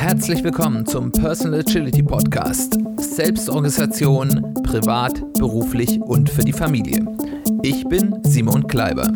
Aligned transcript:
Herzlich 0.00 0.42
willkommen 0.42 0.86
zum 0.86 1.12
Personal 1.12 1.60
Agility 1.60 2.02
Podcast. 2.02 2.78
Selbstorganisation, 2.96 4.54
privat, 4.62 5.20
beruflich 5.34 6.00
und 6.00 6.30
für 6.30 6.40
die 6.40 6.54
Familie. 6.54 7.04
Ich 7.62 7.84
bin 7.86 8.18
Simon 8.24 8.66
Kleiber. 8.66 9.12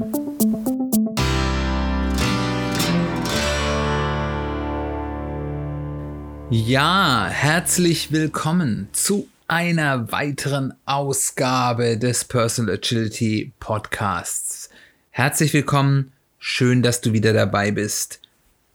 Ja, 6.50 7.29
herzlich 7.30 8.12
willkommen 8.12 8.89
zu 8.93 9.27
einer 9.48 10.12
weiteren 10.12 10.75
Ausgabe 10.85 11.96
des 11.96 12.27
Personal 12.27 12.75
Agility 12.75 13.55
Podcasts. 13.59 14.69
Herzlich 15.12 15.55
willkommen, 15.55 16.12
schön, 16.39 16.82
dass 16.82 17.01
du 17.01 17.14
wieder 17.14 17.32
dabei 17.32 17.71
bist. 17.71 18.21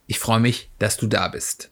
Ich 0.08 0.18
freue 0.18 0.40
mich, 0.40 0.72
dass 0.80 0.98
du 0.98 1.06
da 1.06 1.28
bist. 1.28 1.70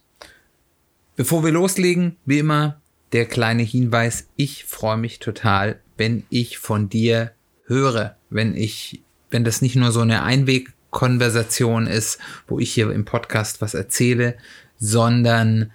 Bevor 1.18 1.44
wir 1.44 1.52
loslegen, 1.52 2.16
wie 2.28 2.38
immer, 2.38 2.80
der 3.12 3.25
kleine 3.25 3.64
Hinweis, 3.64 4.28
ich 4.36 4.66
freue 4.66 4.98
mich 4.98 5.18
total, 5.18 5.82
wenn 5.98 6.21
ich 6.30 6.60
von 6.60 6.89
dir 6.89 7.32
höre, 7.66 8.16
wenn 8.30 8.56
ich, 8.56 9.02
wenn 9.32 9.44
das 9.44 9.64
nicht 9.64 9.75
nur 9.75 9.92
so 9.92 10.02
eine 10.02 10.22
Einwegkonversation 10.22 11.88
ist, 11.88 12.20
wo 12.48 12.60
ich 12.60 12.72
hier 12.72 12.92
im 12.92 13.04
Podcast 13.04 13.61
was 13.61 13.74
erzähle, 13.74 14.38
sondern 14.78 15.72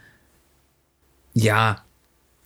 ja, 1.35 1.85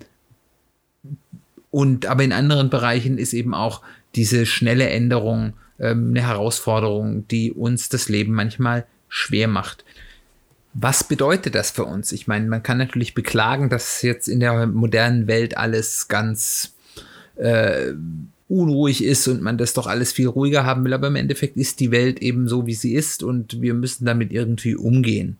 und 1.74 2.06
aber 2.06 2.22
in 2.22 2.30
anderen 2.30 2.70
Bereichen 2.70 3.18
ist 3.18 3.32
eben 3.32 3.52
auch 3.52 3.82
diese 4.14 4.46
schnelle 4.46 4.90
Änderung 4.90 5.54
ähm, 5.80 6.10
eine 6.10 6.24
Herausforderung, 6.24 7.26
die 7.26 7.50
uns 7.50 7.88
das 7.88 8.08
Leben 8.08 8.32
manchmal 8.32 8.86
schwer 9.08 9.48
macht. 9.48 9.84
Was 10.72 11.02
bedeutet 11.02 11.56
das 11.56 11.72
für 11.72 11.84
uns? 11.84 12.12
Ich 12.12 12.28
meine, 12.28 12.46
man 12.46 12.62
kann 12.62 12.78
natürlich 12.78 13.12
beklagen, 13.12 13.70
dass 13.70 14.02
jetzt 14.02 14.28
in 14.28 14.38
der 14.38 14.68
modernen 14.68 15.26
Welt 15.26 15.56
alles 15.56 16.06
ganz 16.06 16.76
äh, 17.34 17.90
unruhig 18.48 19.02
ist 19.02 19.26
und 19.26 19.42
man 19.42 19.58
das 19.58 19.74
doch 19.74 19.88
alles 19.88 20.12
viel 20.12 20.28
ruhiger 20.28 20.64
haben 20.64 20.84
will, 20.84 20.92
aber 20.92 21.08
im 21.08 21.16
Endeffekt 21.16 21.56
ist 21.56 21.80
die 21.80 21.90
Welt 21.90 22.22
eben 22.22 22.46
so, 22.46 22.68
wie 22.68 22.74
sie 22.74 22.94
ist 22.94 23.24
und 23.24 23.60
wir 23.60 23.74
müssen 23.74 24.04
damit 24.04 24.32
irgendwie 24.32 24.76
umgehen. 24.76 25.38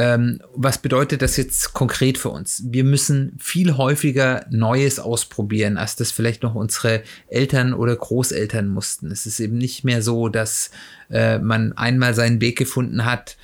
Ähm, 0.00 0.40
was 0.54 0.78
bedeutet 0.78 1.22
das 1.22 1.36
jetzt 1.36 1.74
konkret 1.74 2.18
für 2.18 2.28
uns? 2.28 2.62
Wir 2.66 2.84
müssen 2.84 3.36
viel 3.40 3.76
häufiger 3.76 4.46
Neues 4.48 5.00
ausprobieren, 5.00 5.76
als 5.76 5.96
das 5.96 6.12
vielleicht 6.12 6.44
noch 6.44 6.54
unsere 6.54 7.02
Eltern 7.26 7.74
oder 7.74 7.96
Großeltern 7.96 8.68
mussten. 8.68 9.10
Es 9.10 9.26
ist 9.26 9.40
eben 9.40 9.58
nicht 9.58 9.82
mehr 9.82 10.00
so, 10.00 10.28
dass 10.28 10.70
äh, 11.10 11.38
man 11.40 11.72
einmal 11.72 12.14
seinen 12.14 12.40
Weg 12.40 12.56
gefunden 12.56 13.04
hat, 13.04 13.36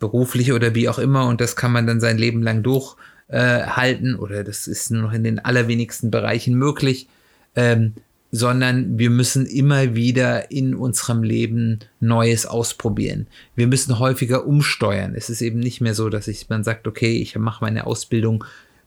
beruflich 0.00 0.52
oder 0.52 0.74
wie 0.74 0.88
auch 0.88 0.98
immer, 0.98 1.28
und 1.28 1.40
das 1.40 1.54
kann 1.54 1.70
man 1.70 1.86
dann 1.86 2.00
sein 2.00 2.18
Leben 2.18 2.42
lang 2.42 2.64
durchhalten, 2.64 4.14
äh, 4.14 4.18
oder 4.18 4.42
das 4.42 4.66
ist 4.66 4.90
nur 4.90 5.02
noch 5.02 5.12
in 5.12 5.22
den 5.22 5.38
allerwenigsten 5.38 6.10
Bereichen 6.10 6.54
möglich. 6.54 7.06
Ähm, 7.54 7.94
sondern 8.32 8.98
wir 8.98 9.10
müssen 9.10 9.46
immer 9.46 9.94
wieder 9.94 10.50
in 10.50 10.74
unserem 10.74 11.22
Leben 11.22 11.80
Neues 11.98 12.46
ausprobieren. 12.46 13.26
Wir 13.56 13.66
müssen 13.66 13.98
häufiger 13.98 14.46
umsteuern. 14.46 15.14
Es 15.16 15.30
ist 15.30 15.42
eben 15.42 15.58
nicht 15.58 15.80
mehr 15.80 15.94
so, 15.94 16.08
dass 16.08 16.28
ich, 16.28 16.48
man 16.48 16.62
sagt, 16.62 16.86
okay, 16.86 17.16
ich 17.16 17.36
mache 17.36 17.64
meine 17.64 17.86
Ausbildung 17.86 18.44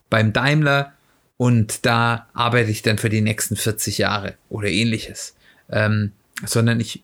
beim 0.09 0.31
Daimler 0.31 0.93
und 1.37 1.85
da 1.85 2.27
arbeite 2.33 2.71
ich 2.71 2.83
dann 2.83 2.97
für 2.97 3.09
die 3.09 3.21
nächsten 3.21 3.55
40 3.55 3.97
Jahre 3.97 4.35
oder 4.49 4.69
ähnliches. 4.69 5.35
Ähm, 5.69 6.11
sondern 6.45 6.79
ich 6.79 7.03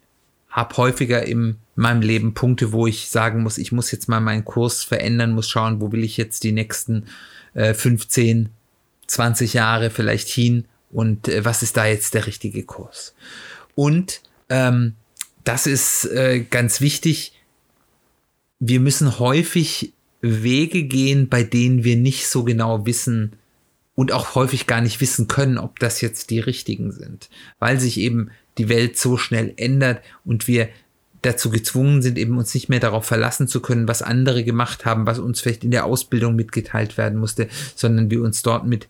habe 0.50 0.78
häufiger 0.78 1.24
in 1.24 1.58
meinem 1.76 2.02
Leben 2.02 2.34
Punkte, 2.34 2.72
wo 2.72 2.88
ich 2.88 3.10
sagen 3.10 3.44
muss, 3.44 3.58
ich 3.58 3.72
muss 3.72 3.92
jetzt 3.92 4.08
mal 4.08 4.20
meinen 4.20 4.46
Kurs 4.46 4.84
verändern, 4.84 5.34
muss 5.34 5.50
schauen, 5.50 5.82
wo 5.82 5.92
will 5.92 6.04
ich 6.04 6.18
jetzt 6.18 6.44
die 6.44 6.52
nächsten 6.52 7.06
äh, 7.54 7.74
15, 7.74 8.50
20 9.08 9.54
Jahre 9.54 9.90
vielleicht 9.90 10.28
hin 10.28 10.66
und 10.92 11.28
äh, 11.28 11.46
was 11.46 11.64
ist 11.64 11.78
da 11.78 11.86
jetzt 11.86 12.14
der 12.14 12.28
richtige 12.28 12.64
Kurs. 12.64 13.14
Und 13.76 14.22
ähm, 14.50 14.96
das 15.44 15.68
ist 15.68 16.06
äh, 16.06 16.42
ganz 16.42 16.82
wichtig. 16.82 17.34
Wir 18.60 18.80
müssen 18.80 19.20
häufig 19.20 19.94
Wege 20.22 20.84
gehen, 20.84 21.30
bei 21.30 21.44
denen 21.44 21.84
wir 21.84 21.96
nicht 21.96 22.28
so 22.28 22.44
genau 22.44 22.86
wissen 22.86 23.34
und 23.96 24.12
auch 24.12 24.36
häufig 24.36 24.68
gar 24.68 24.82
nicht 24.82 25.02
wissen 25.02 25.28
können, 25.28 25.58
ob 25.58 25.80
das 25.80 26.02
jetzt 26.02 26.30
die 26.30 26.40
richtigen 26.40 26.92
sind, 26.92 27.30
weil 27.60 27.80
sich 27.80 27.98
eben 28.00 28.32
die 28.58 28.70
Welt 28.70 28.98
so 28.98 29.18
schnell 29.18 29.54
ändert 29.58 30.04
und 30.26 30.48
wir 30.48 30.70
dazu 31.22 31.50
gezwungen 31.50 32.02
sind, 32.02 32.18
eben 32.18 32.38
uns 32.38 32.54
nicht 32.54 32.70
mehr 32.70 32.80
darauf 32.80 33.06
verlassen 33.06 33.48
zu 33.48 33.62
können, 33.62 33.88
was 33.88 34.02
andere 34.02 34.44
gemacht 34.44 34.86
haben, 34.86 35.06
was 35.06 35.20
uns 35.20 35.42
vielleicht 35.42 35.64
in 35.64 35.72
der 35.72 35.86
Ausbildung 35.86 36.36
mitgeteilt 36.36 36.98
werden 36.98 37.20
musste, 37.20 37.50
sondern 37.76 38.10
wir 38.10 38.22
uns 38.22 38.42
dort 38.42 38.66
mit 38.66 38.88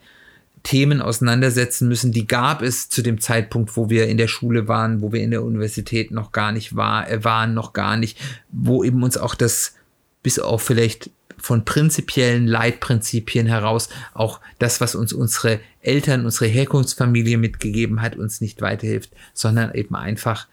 Themen 0.64 1.02
auseinandersetzen 1.02 1.88
müssen, 1.88 2.12
die 2.12 2.28
gab 2.28 2.62
es 2.62 2.90
zu 2.90 3.02
dem 3.02 3.22
Zeitpunkt, 3.22 3.76
wo 3.78 3.90
wir 3.90 4.08
in 4.08 4.18
der 4.18 4.28
Schule 4.28 4.68
waren, 4.68 5.02
wo 5.02 5.12
wir 5.12 5.22
in 5.22 5.32
der 5.32 5.44
Universität 5.44 6.12
noch 6.12 6.32
gar 6.32 6.52
nicht 6.52 6.76
war, 6.76 7.10
äh, 7.10 7.24
waren, 7.24 7.54
noch 7.54 7.74
gar 7.74 7.98
nicht, 7.98 8.20
wo 8.52 8.84
eben 8.84 9.04
uns 9.04 9.18
auch 9.18 9.36
das 9.36 9.76
bis 10.22 10.40
auf 10.40 10.62
vielleicht 10.62 11.12
von 11.38 11.64
prinzipiellen 11.64 12.48
Leitprinzipien 12.48 13.48
heraus 13.48 13.90
auch 14.14 14.42
das, 14.60 14.82
was 14.82 14.96
uns 14.96 15.14
unsere 15.14 15.62
Eltern, 15.82 16.26
unsere 16.26 16.48
Herkunftsfamilie 16.48 17.38
mitgegeben 17.38 18.02
hat, 18.02 18.18
uns 18.18 18.42
nicht 18.42 18.62
weiterhilft, 18.62 19.12
sondern 19.34 19.74
eben 19.74 19.96
einfach 19.96 20.48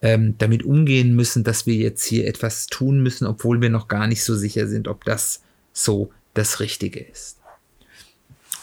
ähm, 0.00 0.34
damit 0.38 0.64
umgehen 0.64 1.14
müssen, 1.14 1.44
dass 1.44 1.66
wir 1.66 1.76
jetzt 1.76 2.04
hier 2.04 2.26
etwas 2.26 2.66
tun 2.66 3.02
müssen, 3.02 3.26
obwohl 3.26 3.60
wir 3.60 3.70
noch 3.70 3.86
gar 3.86 4.08
nicht 4.08 4.24
so 4.24 4.34
sicher 4.34 4.66
sind, 4.66 4.88
ob 4.88 5.04
das 5.04 5.42
so 5.72 6.10
das 6.34 6.58
Richtige 6.58 7.00
ist. 7.00 7.38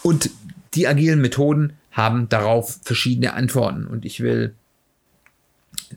Und 0.03 0.29
die 0.73 0.87
agilen 0.87 1.21
Methoden 1.21 1.73
haben 1.91 2.29
darauf 2.29 2.79
verschiedene 2.83 3.33
Antworten 3.33 3.85
und 3.85 4.05
ich 4.05 4.21
will 4.21 4.53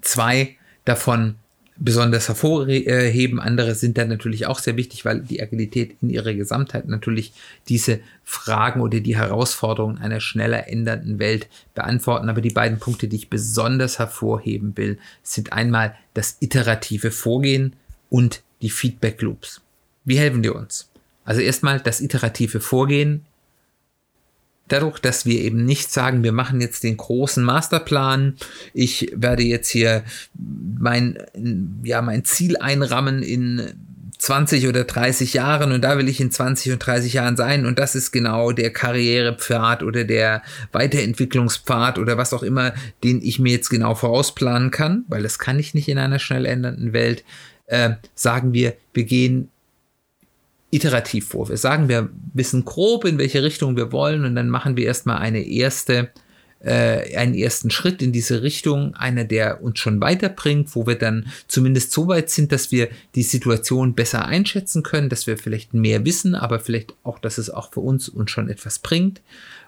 zwei 0.01 0.57
davon 0.85 1.37
besonders 1.77 2.29
hervorheben. 2.29 3.41
Andere 3.41 3.75
sind 3.75 3.99
dann 3.99 4.09
natürlich 4.09 4.47
auch 4.47 4.59
sehr 4.59 4.77
wichtig, 4.77 5.05
weil 5.05 5.21
die 5.21 5.43
Agilität 5.43 5.97
in 6.01 6.11
ihrer 6.11 6.35
Gesamtheit 6.35 6.87
natürlich 6.87 7.33
diese 7.69 8.01
Fragen 8.25 8.81
oder 8.81 9.01
die 9.01 9.17
Herausforderungen 9.17 9.99
einer 9.99 10.21
schneller 10.21 10.69
ändernden 10.69 11.19
Welt 11.19 11.49
beantworten. 11.75 12.29
Aber 12.29 12.41
die 12.41 12.51
beiden 12.51 12.79
Punkte, 12.79 13.09
die 13.09 13.17
ich 13.17 13.31
besonders 13.31 13.99
hervorheben 13.99 14.77
will, 14.77 14.99
sind 15.23 15.53
einmal 15.53 15.95
das 16.15 16.37
iterative 16.41 17.11
Vorgehen 17.11 17.75
und 18.11 18.43
die 18.61 18.71
Feedback 18.71 19.21
Loops. 19.23 19.61
Wie 20.05 20.19
helfen 20.19 20.43
die 20.43 20.51
uns? 20.51 20.89
Also 21.25 21.41
erstmal 21.41 21.81
das 21.81 22.01
iterative 22.01 22.61
Vorgehen. 22.61 23.25
Dadurch, 24.73 24.99
dass 25.01 25.27
wir 25.27 25.43
eben 25.43 25.67
nicht 25.67 25.93
sagen, 25.93 26.25
wir 26.25 26.33
machen 26.33 26.63
jetzt 26.63 26.83
den 26.83 26.97
großen 26.97 27.45
Masterplan, 27.45 28.37
ich 28.73 29.13
werde 29.15 29.43
jetzt 29.43 29.69
hier 29.69 30.03
mein, 30.35 31.19
ja, 31.85 32.01
mein 32.01 32.25
Ziel 32.25 32.57
einrammen 32.57 33.23
in 33.23 33.75
20 34.17 34.69
oder 34.69 34.85
30 34.85 35.35
Jahren 35.35 35.73
und 35.73 35.83
da 35.83 35.99
will 35.99 36.09
ich 36.09 36.21
in 36.21 36.31
20 36.31 36.73
und 36.73 36.79
30 36.79 37.13
Jahren 37.13 37.37
sein 37.37 37.67
und 37.67 37.79
das 37.79 37.95
ist 37.95 38.13
genau 38.13 38.53
der 38.53 38.73
Karrierepfad 38.73 39.83
oder 39.83 40.05
der 40.05 40.43
Weiterentwicklungspfad 40.73 41.99
oder 41.99 42.17
was 42.17 42.33
auch 42.33 42.43
immer, 42.43 42.73
den 43.05 43.21
ich 43.21 43.39
mir 43.39 43.53
jetzt 43.53 43.69
genau 43.69 43.95
vorausplanen 43.95 44.71
kann, 44.71 45.05
weil 45.09 45.23
das 45.23 45.39
kann 45.39 45.59
ich 45.59 45.75
nicht 45.75 45.89
in 45.89 45.99
einer 45.99 46.19
schnell 46.19 46.47
ändernden 46.47 46.95
Welt, 46.95 47.25
äh, 47.67 47.91
sagen 48.15 48.55
wir, 48.55 48.73
wir 48.95 49.05
gehen 49.05 49.51
iterativ 50.73 51.29
vor. 51.29 51.49
Wir 51.49 51.59
sagen, 51.59 51.89
wir 51.89 52.09
wissen 52.33 52.65
grob, 52.65 53.05
in 53.05 53.19
welche 53.19 53.43
Richtung 53.43 53.77
wir 53.77 53.93
wollen 53.93 54.25
und 54.25 54.35
dann 54.35 54.49
machen 54.49 54.77
wir 54.77 54.87
erstmal 54.87 55.19
eine 55.19 55.47
erste 55.47 56.11
äh, 56.61 57.17
einen 57.17 57.35
ersten 57.35 57.71
Schritt 57.71 58.03
in 58.03 58.13
diese 58.13 58.43
Richtung, 58.43 58.95
einer, 58.95 59.25
der 59.25 59.63
uns 59.63 59.81
schon 59.81 60.01
weiterbringt, 60.01 60.75
wo 60.75 60.87
wir 60.87 60.95
dann 60.95 61.27
zumindest 61.49 61.93
so 61.93 62.09
weit 62.09 62.31
sind, 62.31 62.53
dass 62.53 62.71
wir 62.71 62.89
die 63.15 63.25
Situation 63.25 63.95
besser 63.95 64.27
einschätzen 64.27 64.83
können, 64.83 65.09
dass 65.09 65.27
wir 65.27 65.37
vielleicht 65.37 65.75
mehr 65.75 66.05
wissen, 66.05 66.35
aber 66.35 66.61
vielleicht 66.61 66.95
auch, 67.03 67.19
dass 67.19 67.39
es 67.39 67.51
auch 67.51 67.73
für 67.73 67.81
uns 67.81 68.09
uns 68.09 68.31
schon 68.31 68.49
etwas 68.49 68.79
bringt. 68.79 69.21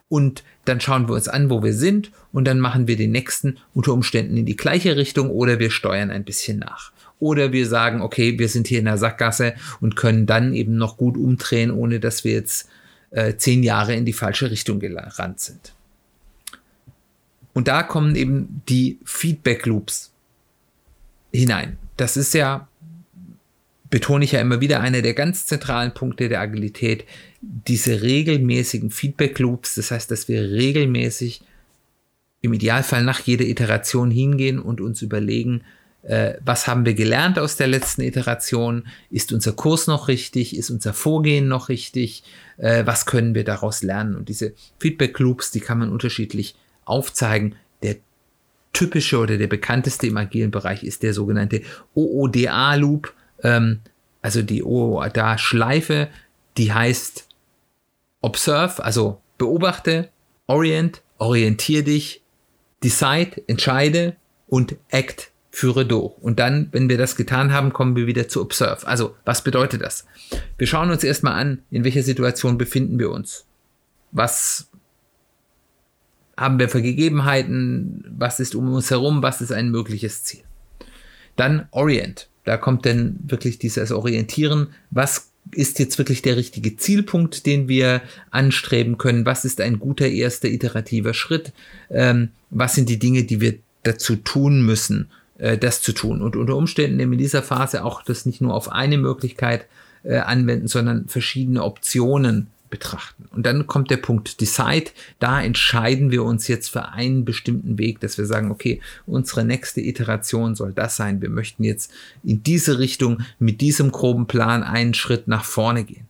Und 0.09 0.45
dann 0.65 0.81
schauen 0.81 1.09
wir 1.09 1.15
uns 1.15 1.29
an, 1.29 1.51
wo 1.51 1.63
wir 1.63 1.73
sind 1.73 2.13
und 2.33 2.45
dann 2.45 2.61
machen 2.61 2.87
wir 2.87 2.97
den 2.97 3.11
nächsten 3.11 3.59
unter 3.73 3.93
Umständen 3.93 4.37
in 4.37 4.47
die 4.47 4.57
gleiche 4.57 4.97
Richtung 4.97 5.31
oder 5.31 5.59
wir 5.59 5.71
steuern 5.71 6.11
ein 6.11 6.25
bisschen 6.25 6.61
nach. 6.61 6.93
Oder 7.25 7.53
wir 7.53 7.67
sagen, 7.67 8.03
okay, 8.03 8.39
wir 8.39 8.51
sind 8.51 8.67
hier 8.67 8.81
in 8.81 8.85
der 8.85 8.99
Sackgasse 8.99 9.55
und 9.81 9.97
können 9.97 10.27
dann 10.27 10.53
eben 10.53 10.77
noch 10.77 10.99
gut 10.99 11.17
umdrehen, 11.17 11.71
ohne 11.71 11.99
dass 11.99 12.23
wir 12.23 12.33
jetzt 12.35 12.69
äh, 13.13 13.37
zehn 13.37 13.63
Jahre 13.63 13.95
in 13.95 14.05
die 14.05 14.13
falsche 14.13 14.51
Richtung 14.51 14.79
gerannt 14.79 15.41
sind. 15.41 15.73
Und 17.55 17.67
da 17.67 17.83
kommen 17.83 18.15
eben 18.15 18.61
die 18.69 18.99
Feedback 19.07 19.65
Loops 19.65 20.13
hinein. 21.33 21.79
Das 21.97 22.19
ist 22.19 22.35
ja, 22.35 22.69
betone 23.89 24.27
ich 24.27 24.33
ja 24.33 24.43
immer 24.43 24.61
wieder, 24.61 24.81
einer 24.81 25.01
der 25.01 25.15
ganz 25.15 25.47
zentralen 25.47 25.95
Punkte 25.95 26.29
der 26.29 26.43
Agilität, 26.43 27.07
diese 27.41 28.03
regelmäßigen 28.03 28.91
Feedback 28.91 29.39
Loops. 29.39 29.77
Das 29.77 29.91
heißt, 29.91 30.11
dass 30.11 30.29
wir 30.29 30.43
regelmäßig 30.43 31.41
im 32.43 32.53
Idealfall 32.53 33.03
nach 33.03 33.21
jeder 33.21 33.47
Iteration 33.47 34.11
hingehen 34.11 34.59
und 34.59 34.83
uns 34.83 35.01
überlegen, 35.01 35.63
äh, 36.07 36.35
was 36.45 36.67
haben 36.67 36.85
wir 36.85 36.95
gelernt 36.95 37.39
aus 37.39 37.57
der 37.57 37.67
letzten 37.67 38.03
Iteration? 38.03 38.87
Ist 39.11 39.33
unser 39.33 39.53
Kurs 39.53 39.87
noch 39.87 40.09
richtig? 40.09 40.57
Ist 40.57 40.71
unser 40.71 40.93
Vorgehen 40.93 41.49
noch 41.49 41.69
richtig? 41.69 42.25
Äh, 42.59 42.85
was 42.87 43.07
können 43.07 43.35
wir 43.35 43.45
daraus 43.45 43.83
lernen? 43.83 44.15
Und 44.15 44.29
diese 44.29 44.53
Feedback 44.79 45.19
Loops, 45.19 45.51
die 45.51 45.61
kann 45.61 45.79
man 45.79 45.91
unterschiedlich 45.91 46.57
aufzeigen. 46.85 47.57
Der 47.83 47.97
typische 48.73 49.19
oder 49.19 49.39
der 49.39 49.47
bekannteste 49.47 50.07
im 50.07 50.17
agilen 50.17 50.51
Bereich 50.51 50.85
ist 50.85 51.03
der 51.03 51.15
sogenannte 51.15 51.63
OODA-Loop, 51.95 53.13
ähm, 53.43 53.81
also 54.21 54.43
die 54.43 54.63
OODA-Schleife, 54.63 56.09
die 56.59 56.73
heißt 56.73 57.29
Observe, 58.21 58.85
also 58.85 59.21
beobachte, 59.39 60.11
Orient, 60.47 61.03
orientier 61.19 61.83
dich, 61.83 62.23
Decide, 62.83 63.43
entscheide 63.47 64.17
und 64.47 64.77
Act, 64.91 65.31
führe 65.55 65.87
durch. 65.87 66.13
Und 66.21 66.41
dann, 66.41 66.69
wenn 66.73 66.89
wir 66.89 66.99
das 66.99 67.15
getan 67.15 67.53
haben, 67.53 67.73
kommen 67.73 67.95
wir 67.95 68.09
wieder 68.09 68.27
zu 68.27 68.41
Observe. 68.41 68.87
Also, 68.87 69.15
was 69.25 69.45
bedeutet 69.45 69.83
das? 69.83 70.05
Wir 70.59 70.67
schauen 70.67 70.91
uns 70.91 71.05
erstmal 71.05 71.35
an, 71.35 71.63
in 71.71 71.85
welcher 71.85 72.03
Situation 72.03 72.59
befinden 72.59 72.99
wir 72.99 73.11
uns. 73.11 73.47
Was 74.11 74.69
haben 76.37 76.59
wir 76.59 76.69
für 76.69 76.83
Gegebenheiten, 76.83 78.05
was 78.19 78.41
ist 78.41 78.57
um 78.57 78.73
uns 78.73 78.91
herum, 78.91 79.23
was 79.23 79.41
ist 79.41 79.53
ein 79.53 79.71
mögliches 79.71 80.25
Ziel. 80.25 80.43
Dann 81.37 81.69
Orient. 81.71 82.29
Da 82.43 82.57
kommt 82.57 82.85
dann 82.85 83.21
wirklich 83.25 83.59
dieses 83.61 83.93
Orientieren, 83.93 84.69
was 84.91 85.31
ist 85.53 85.79
jetzt 85.79 85.99
wirklich 85.99 86.23
der 86.23 86.37
richtige 86.37 86.77
Zielpunkt, 86.77 87.47
den 87.47 87.69
wir 87.69 88.03
anstreben 88.33 88.99
können, 88.99 89.25
was 89.25 89.45
ist 89.45 89.61
ein 89.61 89.79
guter 89.79 90.09
erster 90.09 90.49
iterativer 90.49 91.15
Schritt, 91.15 91.53
ähm, 91.91 92.31
was 92.51 92.75
sind 92.75 92.89
die 92.89 92.99
Dinge, 92.99 93.23
die 93.23 93.41
wir 93.41 93.59
dazu 93.85 94.17
tun 94.17 94.65
müssen, 94.67 95.11
äh, 95.39 95.59
das 95.59 95.83
zu 95.83 95.93
tun. 95.93 96.23
Und 96.23 96.37
unter 96.37 96.57
Umständen 96.57 97.01
in 97.01 97.19
dieser 97.19 97.43
Phase 97.43 97.85
auch 97.85 98.03
das 98.03 98.27
nicht 98.27 98.41
nur 98.41 98.55
auf 98.55 98.71
eine 98.71 98.99
Möglichkeit 98.99 99.67
äh, 100.03 100.17
anwenden, 100.17 100.69
sondern 100.69 101.09
verschiedene 101.09 101.65
Optionen 101.65 102.49
betrachten. 102.71 103.27
Und 103.31 103.47
dann 103.47 103.69
kommt 103.69 103.91
der 103.91 103.99
Punkt 103.99 104.41
Decide. 104.41 104.91
Da 105.21 105.41
entscheiden 105.41 106.11
wir 106.11 106.25
uns 106.25 106.49
jetzt 106.49 106.71
für 106.71 106.89
einen 106.89 107.25
bestimmten 107.25 107.79
Weg, 107.79 108.01
dass 108.01 108.19
wir 108.19 108.27
sagen, 108.27 108.51
okay, 108.51 108.81
unsere 109.07 109.45
nächste 109.45 109.81
Iteration 109.81 110.57
soll 110.57 110.73
das 110.73 110.97
sein. 110.97 111.23
Wir 111.23 111.31
möchten 111.31 111.63
jetzt 111.63 111.93
in 112.25 112.43
diese 112.43 112.81
Richtung 112.81 113.23
mit 113.39 113.61
diesem 113.61 113.93
groben 113.93 114.27
Plan 114.27 114.65
einen 114.65 114.95
Schritt 114.95 115.29
nach 115.29 115.45
vorne 115.45 115.85
gehen. 115.85 116.09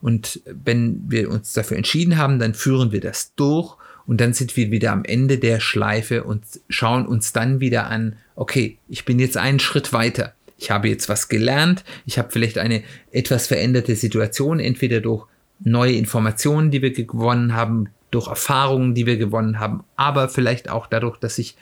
Und 0.00 0.40
wenn 0.46 1.04
wir 1.08 1.30
uns 1.30 1.52
dafür 1.52 1.76
entschieden 1.76 2.16
haben, 2.16 2.38
dann 2.38 2.54
führen 2.54 2.92
wir 2.92 3.00
das 3.00 3.34
durch 3.34 3.76
und 4.06 4.20
dann 4.20 4.32
sind 4.32 4.56
wir 4.56 4.70
wieder 4.70 4.92
am 4.92 5.04
Ende 5.04 5.38
der 5.38 5.60
Schleife 5.60 6.24
und 6.24 6.44
schauen 6.68 7.06
uns 7.06 7.32
dann 7.32 7.60
wieder 7.60 7.88
an, 7.88 8.16
okay, 8.34 8.78
ich 8.88 9.04
bin 9.04 9.18
jetzt 9.18 9.36
einen 9.36 9.58
Schritt 9.58 9.92
weiter. 9.92 10.34
Ich 10.58 10.70
habe 10.70 10.88
jetzt 10.88 11.08
was 11.08 11.28
gelernt, 11.28 11.84
ich 12.06 12.18
habe 12.18 12.30
vielleicht 12.30 12.58
eine 12.58 12.82
etwas 13.12 13.46
veränderte 13.46 13.94
Situation, 13.96 14.58
entweder 14.58 15.00
durch 15.00 15.26
neue 15.60 15.92
Informationen, 15.92 16.70
die 16.70 16.82
wir 16.82 16.92
gewonnen 16.92 17.54
haben, 17.54 17.88
durch 18.10 18.28
Erfahrungen, 18.28 18.94
die 18.94 19.06
wir 19.06 19.16
gewonnen 19.16 19.58
haben, 19.58 19.84
aber 19.96 20.28
vielleicht 20.28 20.70
auch 20.70 20.86
dadurch, 20.86 21.18
dass 21.18 21.36
sich 21.36 21.56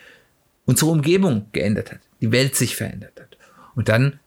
unsere 0.67 0.91
Umgebung 0.91 1.47
geändert 1.53 1.91
hat, 1.91 2.01
die 2.21 2.31
Welt 2.31 2.55
sich 2.55 2.77
verändert 2.77 3.21
hat. 3.21 3.37
Und 3.75 3.89
dann 3.89 4.21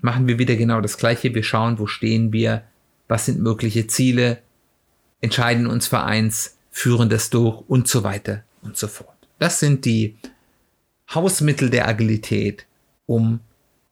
machen 0.00 0.28
wir 0.28 0.38
wieder 0.38 0.56
genau 0.56 0.80
das 0.80 0.98
Gleiche. 0.98 1.34
Wir 1.34 1.42
schauen, 1.42 1.78
wo 1.78 1.86
stehen 1.86 2.32
wir, 2.32 2.62
was 3.08 3.26
sind 3.26 3.40
mögliche 3.40 3.86
Ziele, 3.86 4.38
entscheiden 5.20 5.66
uns 5.66 5.86
für 5.86 6.02
eins, 6.02 6.56
führen 6.74 7.08
das 7.08 7.30
durch 7.30 7.62
und 7.68 7.86
so 7.86 8.02
weiter 8.02 8.42
und 8.62 8.76
so 8.76 8.88
fort. 8.88 9.16
Das 9.38 9.60
sind 9.60 9.84
die 9.84 10.16
Hausmittel 11.14 11.70
der 11.70 11.86
Agilität, 11.86 12.66
um 13.06 13.38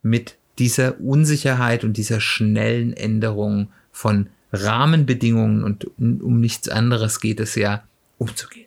mit 0.02 0.37
dieser 0.58 1.00
Unsicherheit 1.00 1.84
und 1.84 1.96
dieser 1.96 2.20
schnellen 2.20 2.93
Änderung 2.93 3.69
von 3.93 4.31
Rahmenbedingungen 4.52 5.62
und 5.62 5.86
um 5.96 6.41
nichts 6.41 6.69
anderes 6.69 7.20
geht 7.20 7.39
es 7.39 7.55
ja 7.55 7.84
umzugehen. 8.19 8.67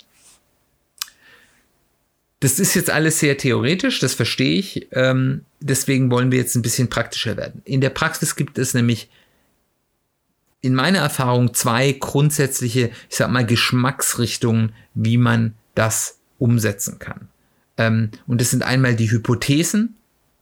Das 2.39 2.57
ist 2.57 2.73
jetzt 2.73 2.89
alles 2.89 3.19
sehr 3.19 3.37
theoretisch, 3.37 3.99
das 3.99 4.13
verstehe 4.13 4.57
ich. 4.57 4.87
Ähm, 4.91 5.43
deswegen 5.59 6.09
wollen 6.09 6.31
wir 6.31 6.39
jetzt 6.39 6.55
ein 6.55 6.61
bisschen 6.61 6.89
praktischer 6.89 7.35
werden. 7.35 7.61
In 7.65 7.81
der 7.81 7.89
Praxis 7.89 8.37
gibt 8.37 8.57
es 8.59 8.73
nämlich 8.73 9.09
in 10.61 10.73
meiner 10.73 10.99
Erfahrung 10.99 11.53
zwei 11.53 11.91
grundsätzliche, 11.91 12.91
ich 13.09 13.17
sag 13.17 13.29
mal, 13.29 13.45
Geschmacksrichtungen, 13.45 14.73
wie 14.93 15.17
man 15.17 15.53
das 15.75 16.19
umsetzen 16.39 16.99
kann. 16.99 17.27
Ähm, 17.77 18.09
und 18.27 18.41
das 18.41 18.51
sind 18.51 18.63
einmal 18.63 18.95
die 18.95 19.11
Hypothesen 19.11 19.95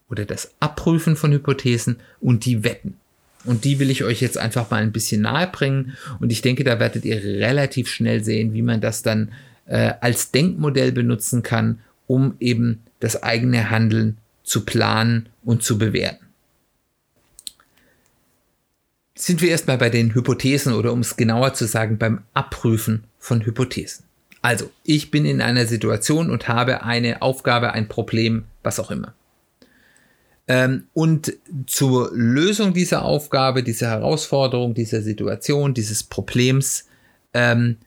oder 0.10 0.26
das 0.26 0.54
Abprüfen 0.60 1.16
von 1.16 1.32
Hypothesen 1.32 1.98
und 2.22 2.46
die 2.46 2.64
Wetten. 2.64 2.98
Und 3.46 3.66
die 3.66 3.80
will 3.80 3.90
ich 3.90 4.04
euch 4.04 4.22
jetzt 4.22 4.38
einfach 4.38 4.70
mal 4.72 4.82
ein 4.82 4.92
bisschen 4.94 5.22
nahe 5.22 5.48
bringen. 5.48 5.98
Und 6.20 6.32
ich 6.32 6.42
denke, 6.42 6.64
da 6.64 6.80
werdet 6.80 7.04
ihr 7.04 7.22
relativ 7.22 7.90
schnell 7.90 8.24
sehen, 8.24 8.54
wie 8.54 8.62
man 8.62 8.80
das 8.80 9.02
dann 9.02 9.34
äh, 9.66 9.94
als 10.00 10.32
Denkmodell 10.32 10.92
benutzen 10.92 11.44
kann, 11.44 11.80
um 12.08 12.36
eben 12.40 12.84
das 13.00 13.22
eigene 13.24 13.70
Handeln 13.70 14.18
zu 14.44 14.66
planen 14.66 15.28
und 15.44 15.64
zu 15.64 15.78
bewerten. 15.78 16.26
Sind 19.16 19.42
wir 19.42 19.50
erstmal 19.50 19.78
bei 19.78 19.90
den 19.90 20.14
Hypothesen 20.16 20.74
oder 20.74 20.92
um 20.92 21.02
es 21.02 21.16
genauer 21.16 21.54
zu 21.54 21.66
sagen, 21.66 21.98
beim 21.98 22.22
Abprüfen 22.34 23.04
von 23.20 23.46
Hypothesen. 23.46 24.06
Also, 24.42 24.70
ich 24.84 25.12
bin 25.12 25.26
in 25.26 25.42
einer 25.42 25.66
Situation 25.68 26.30
und 26.30 26.48
habe 26.48 26.84
eine 26.84 27.22
Aufgabe, 27.22 27.72
ein 27.72 27.88
Problem, 27.88 28.44
was 28.64 28.80
auch 28.80 28.92
immer. 28.92 29.14
Ähm, 30.48 30.88
und 30.94 31.34
zur 31.68 32.12
Lösung 32.14 32.74
dieser 32.74 33.04
Aufgabe, 33.04 33.64
dieser 33.64 33.88
Herausforderung, 33.90 34.74
dieser 34.74 35.02
Situation, 35.02 35.74
dieses 35.74 36.04
Problems, 36.04 36.86
ähm, 37.34 37.78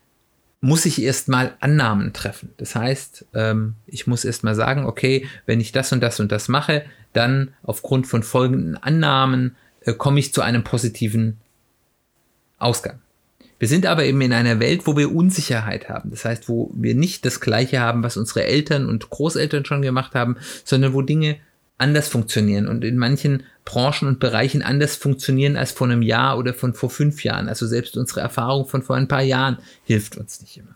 muss 0.60 0.86
ich 0.86 1.02
erstmal 1.02 1.54
Annahmen 1.60 2.12
treffen. 2.12 2.50
Das 2.56 2.74
heißt, 2.74 3.26
ähm, 3.34 3.74
ich 3.86 4.06
muss 4.06 4.24
erstmal 4.24 4.54
sagen, 4.54 4.86
okay, 4.86 5.26
wenn 5.44 5.60
ich 5.60 5.72
das 5.72 5.92
und 5.92 6.00
das 6.00 6.18
und 6.18 6.32
das 6.32 6.48
mache, 6.48 6.84
dann 7.12 7.54
aufgrund 7.62 8.06
von 8.06 8.22
folgenden 8.22 8.76
Annahmen 8.76 9.56
äh, 9.86 9.94
komme 9.94 10.20
ich 10.20 10.34
zu 10.34 10.42
einem 10.42 10.62
positiven 10.62 11.38
Ausgang. 12.58 13.00
Wir 13.58 13.68
sind 13.68 13.86
aber 13.86 14.04
eben 14.04 14.20
in 14.20 14.34
einer 14.34 14.60
Welt, 14.60 14.86
wo 14.86 14.96
wir 14.96 15.14
Unsicherheit 15.14 15.88
haben. 15.88 16.10
Das 16.10 16.26
heißt, 16.26 16.48
wo 16.48 16.70
wir 16.74 16.94
nicht 16.94 17.24
das 17.24 17.40
Gleiche 17.40 17.80
haben, 17.80 18.02
was 18.02 18.18
unsere 18.18 18.44
Eltern 18.44 18.86
und 18.86 19.08
Großeltern 19.08 19.64
schon 19.64 19.80
gemacht 19.80 20.14
haben, 20.14 20.36
sondern 20.64 20.92
wo 20.92 21.00
Dinge 21.00 21.38
anders 21.78 22.08
funktionieren 22.08 22.68
und 22.68 22.84
in 22.84 22.98
manchen 22.98 23.44
Branchen 23.64 24.08
und 24.08 24.20
Bereichen 24.20 24.62
anders 24.62 24.96
funktionieren 24.96 25.56
als 25.56 25.72
vor 25.72 25.86
einem 25.86 26.02
Jahr 26.02 26.38
oder 26.38 26.54
von 26.54 26.74
vor 26.74 26.90
fünf 26.90 27.24
Jahren. 27.24 27.48
Also 27.48 27.66
selbst 27.66 27.96
unsere 27.96 28.20
Erfahrung 28.20 28.66
von 28.66 28.82
vor 28.82 28.96
ein 28.96 29.08
paar 29.08 29.22
Jahren 29.22 29.58
hilft 29.84 30.16
uns 30.16 30.40
nicht 30.40 30.56
immer. 30.56 30.74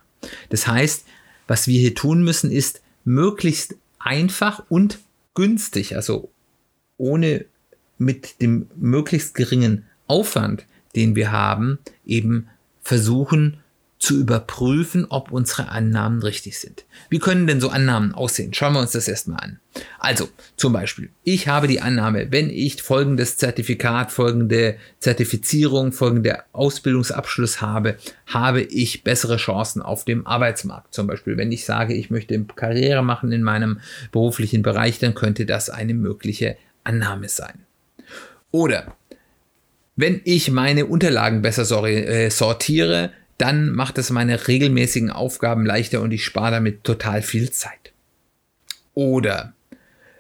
Das 0.49 0.67
heißt, 0.67 1.05
was 1.47 1.67
wir 1.67 1.79
hier 1.79 1.95
tun 1.95 2.23
müssen, 2.23 2.50
ist 2.50 2.81
möglichst 3.05 3.76
einfach 3.99 4.62
und 4.69 4.99
günstig, 5.35 5.97
also 5.97 6.31
ohne 6.97 7.47
mit 8.00 8.40
dem 8.40 8.66
möglichst 8.76 9.35
geringen 9.35 9.85
Aufwand, 10.07 10.64
den 10.97 11.14
wir 11.14 11.30
haben, 11.30 11.78
eben 12.04 12.49
versuchen, 12.83 13.59
zu 14.00 14.19
überprüfen, 14.19 15.07
ob 15.11 15.30
unsere 15.30 15.69
Annahmen 15.69 16.23
richtig 16.23 16.59
sind. 16.59 16.87
Wie 17.11 17.19
können 17.19 17.47
denn 17.47 17.61
so 17.61 17.69
Annahmen 17.69 18.14
aussehen? 18.14 18.54
Schauen 18.54 18.73
wir 18.73 18.80
uns 18.80 18.92
das 18.92 19.07
erstmal 19.07 19.40
an. 19.40 19.61
Also, 19.99 20.30
zum 20.57 20.73
Beispiel, 20.73 21.11
ich 21.23 21.49
habe 21.49 21.69
die 21.69 21.83
Annahme, 21.83 22.33
wenn 22.33 22.49
ich 22.49 22.83
folgendes 22.83 23.37
Zertifikat, 23.37 24.11
folgende 24.11 24.78
Zertifizierung, 25.00 25.92
folgende 25.92 26.38
Ausbildungsabschluss 26.52 27.61
habe, 27.61 27.97
habe 28.26 28.62
ich 28.62 29.04
bessere 29.04 29.37
Chancen 29.37 29.83
auf 29.83 30.07
dem 30.07 30.26
Arbeitsmarkt. 30.26 30.95
Zum 30.95 31.07
Beispiel, 31.07 31.37
wenn 31.37 31.52
ich 31.52 31.66
sage, 31.66 31.92
ich 31.92 32.09
möchte 32.09 32.42
Karriere 32.57 33.04
machen 33.04 33.30
in 33.33 33.42
meinem 33.42 33.80
beruflichen 34.12 34.62
Bereich, 34.62 34.99
dann 34.99 35.14
könnte 35.14 35.45
das 35.45 35.69
eine 35.69 35.92
mögliche 35.92 36.57
Annahme 36.85 37.28
sein. 37.28 37.66
Oder 38.50 38.97
wenn 39.97 40.21
ich 40.25 40.50
meine 40.50 40.87
Unterlagen 40.87 41.42
besser 41.42 41.85
äh, 41.85 42.30
sortiere, 42.30 43.12
dann 43.38 43.71
macht 43.71 43.99
es 43.99 44.11
meine 44.11 44.49
regelmäßigen 44.49 45.11
Aufgaben 45.11 45.64
leichter 45.64 46.00
und 46.00 46.12
ich 46.12 46.25
spare 46.25 46.52
damit 46.52 46.85
total 46.85 47.23
viel 47.23 47.50
Zeit. 47.50 47.92
Oder 48.95 49.54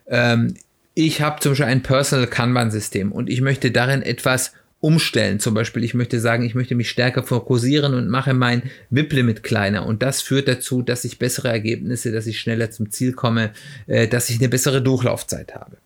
ähm, 0.06 0.54
ich 0.94 1.20
habe 1.20 1.40
zum 1.40 1.52
Beispiel 1.52 1.66
ein 1.66 1.82
Personal 1.82 2.26
Kanban-System 2.26 3.12
und 3.12 3.28
ich 3.28 3.40
möchte 3.40 3.70
darin 3.70 4.02
etwas 4.02 4.52
umstellen. 4.80 5.40
Zum 5.40 5.54
Beispiel, 5.54 5.84
ich 5.84 5.94
möchte 5.94 6.20
sagen, 6.20 6.44
ich 6.44 6.54
möchte 6.54 6.74
mich 6.74 6.90
stärker 6.90 7.22
fokussieren 7.22 7.94
und 7.94 8.08
mache 8.08 8.32
mein 8.32 8.62
WIP-Limit 8.88 9.42
kleiner. 9.42 9.84
Und 9.84 10.02
das 10.02 10.22
führt 10.22 10.48
dazu, 10.48 10.82
dass 10.82 11.04
ich 11.04 11.18
bessere 11.18 11.48
Ergebnisse, 11.48 12.12
dass 12.12 12.26
ich 12.26 12.40
schneller 12.40 12.70
zum 12.70 12.90
Ziel 12.90 13.12
komme, 13.12 13.50
äh, 13.86 14.08
dass 14.08 14.30
ich 14.30 14.38
eine 14.38 14.48
bessere 14.48 14.82
Durchlaufzeit 14.82 15.54
habe. 15.54 15.76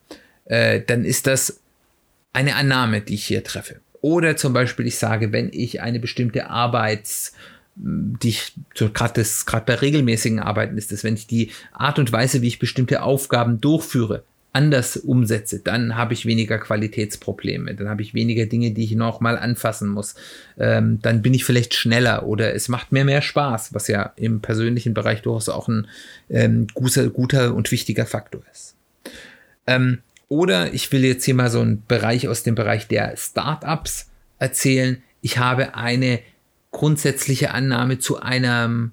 Äh, 0.45 0.81
dann 0.87 1.03
ist 1.03 1.27
das 1.27 1.59
eine 2.35 2.55
Annahme, 2.55 3.01
die 3.01 3.15
ich 3.15 3.25
hier 3.25 3.43
treffe. 3.43 3.79
Oder 4.01 4.37
zum 4.37 4.53
Beispiel, 4.53 4.85
ich 4.85 4.97
sage, 4.97 5.31
wenn 5.31 5.49
ich 5.51 5.81
eine 5.81 5.99
bestimmte 5.99 6.49
Arbeits, 6.49 7.33
die 7.75 8.29
ich 8.29 8.53
so 8.73 8.89
gerade 8.89 9.23
bei 9.65 9.75
regelmäßigen 9.75 10.39
Arbeiten 10.39 10.77
ist 10.77 10.91
es, 10.91 11.03
wenn 11.03 11.15
ich 11.15 11.27
die 11.27 11.51
Art 11.73 11.97
und 11.97 12.11
Weise, 12.11 12.41
wie 12.41 12.47
ich 12.47 12.59
bestimmte 12.59 13.01
Aufgaben 13.01 13.59
durchführe, 13.59 14.23
anders 14.53 14.95
umsetze, 14.95 15.59
dann 15.59 15.97
habe 15.97 16.13
ich 16.13 16.25
weniger 16.25 16.57
Qualitätsprobleme, 16.57 17.75
dann 17.75 17.89
habe 17.89 18.01
ich 18.01 18.13
weniger 18.13 18.45
Dinge, 18.45 18.71
die 18.71 18.85
ich 18.85 18.95
noch 18.95 19.19
mal 19.19 19.37
anfassen 19.37 19.89
muss. 19.89 20.15
Ähm, 20.57 20.99
dann 21.01 21.21
bin 21.21 21.33
ich 21.33 21.43
vielleicht 21.43 21.73
schneller 21.73 22.25
oder 22.25 22.53
es 22.53 22.69
macht 22.69 22.93
mir 22.93 23.03
mehr 23.03 23.21
Spaß, 23.21 23.73
was 23.73 23.89
ja 23.89 24.13
im 24.15 24.39
persönlichen 24.39 24.93
Bereich 24.93 25.23
durchaus 25.23 25.49
auch 25.49 25.67
ein 25.67 25.87
ähm, 26.29 26.67
guter, 26.73 27.09
guter 27.09 27.53
und 27.53 27.69
wichtiger 27.71 28.05
Faktor 28.05 28.43
ist. 28.51 28.75
Ähm, 29.67 29.99
oder 30.27 30.73
ich 30.73 30.91
will 30.91 31.03
jetzt 31.03 31.25
hier 31.25 31.35
mal 31.35 31.49
so 31.49 31.59
einen 31.59 31.83
Bereich 31.85 32.27
aus 32.27 32.43
dem 32.43 32.55
Bereich 32.55 32.87
der 32.87 33.15
Startups 33.17 34.09
erzählen. 34.39 35.01
Ich 35.21 35.37
habe 35.37 35.75
eine 35.75 36.19
grundsätzliche 36.71 37.51
Annahme 37.51 37.99
zu 37.99 38.21
einem 38.21 38.91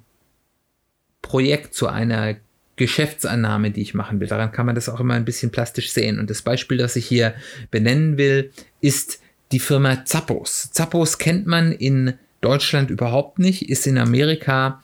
Projekt, 1.21 1.75
zu 1.75 1.89
einer 1.89 2.37
Geschäftsannahme, 2.77 3.71
die 3.71 3.83
ich 3.83 3.95
machen 3.95 4.21
will. 4.21 4.29
Daran 4.29 4.53
kann 4.53 4.67
man 4.67 4.75
das 4.75 4.89
auch 4.89 5.01
immer 5.01 5.15
ein 5.15 5.25
bisschen 5.25 5.51
plastisch 5.51 5.93
sehen. 5.93 6.19
Und 6.19 6.31
das 6.31 6.43
Beispiel, 6.43 6.79
das 6.79 6.97
ich 6.97 7.07
hier 7.07 7.35
benennen 7.71 8.19
will, 8.19 8.51
ist 8.81 9.21
die 9.53 9.61
Firma 9.61 10.05
Zappos. 10.05 10.71
Zappos 10.73 11.19
kennt 11.19 11.47
man 11.47 11.73
in 11.73 12.15
Deutschland 12.41 12.91
überhaupt 12.91 13.39
nicht, 13.39 13.69
ist 13.69 13.87
in 13.87 13.99
Amerika 13.99 14.83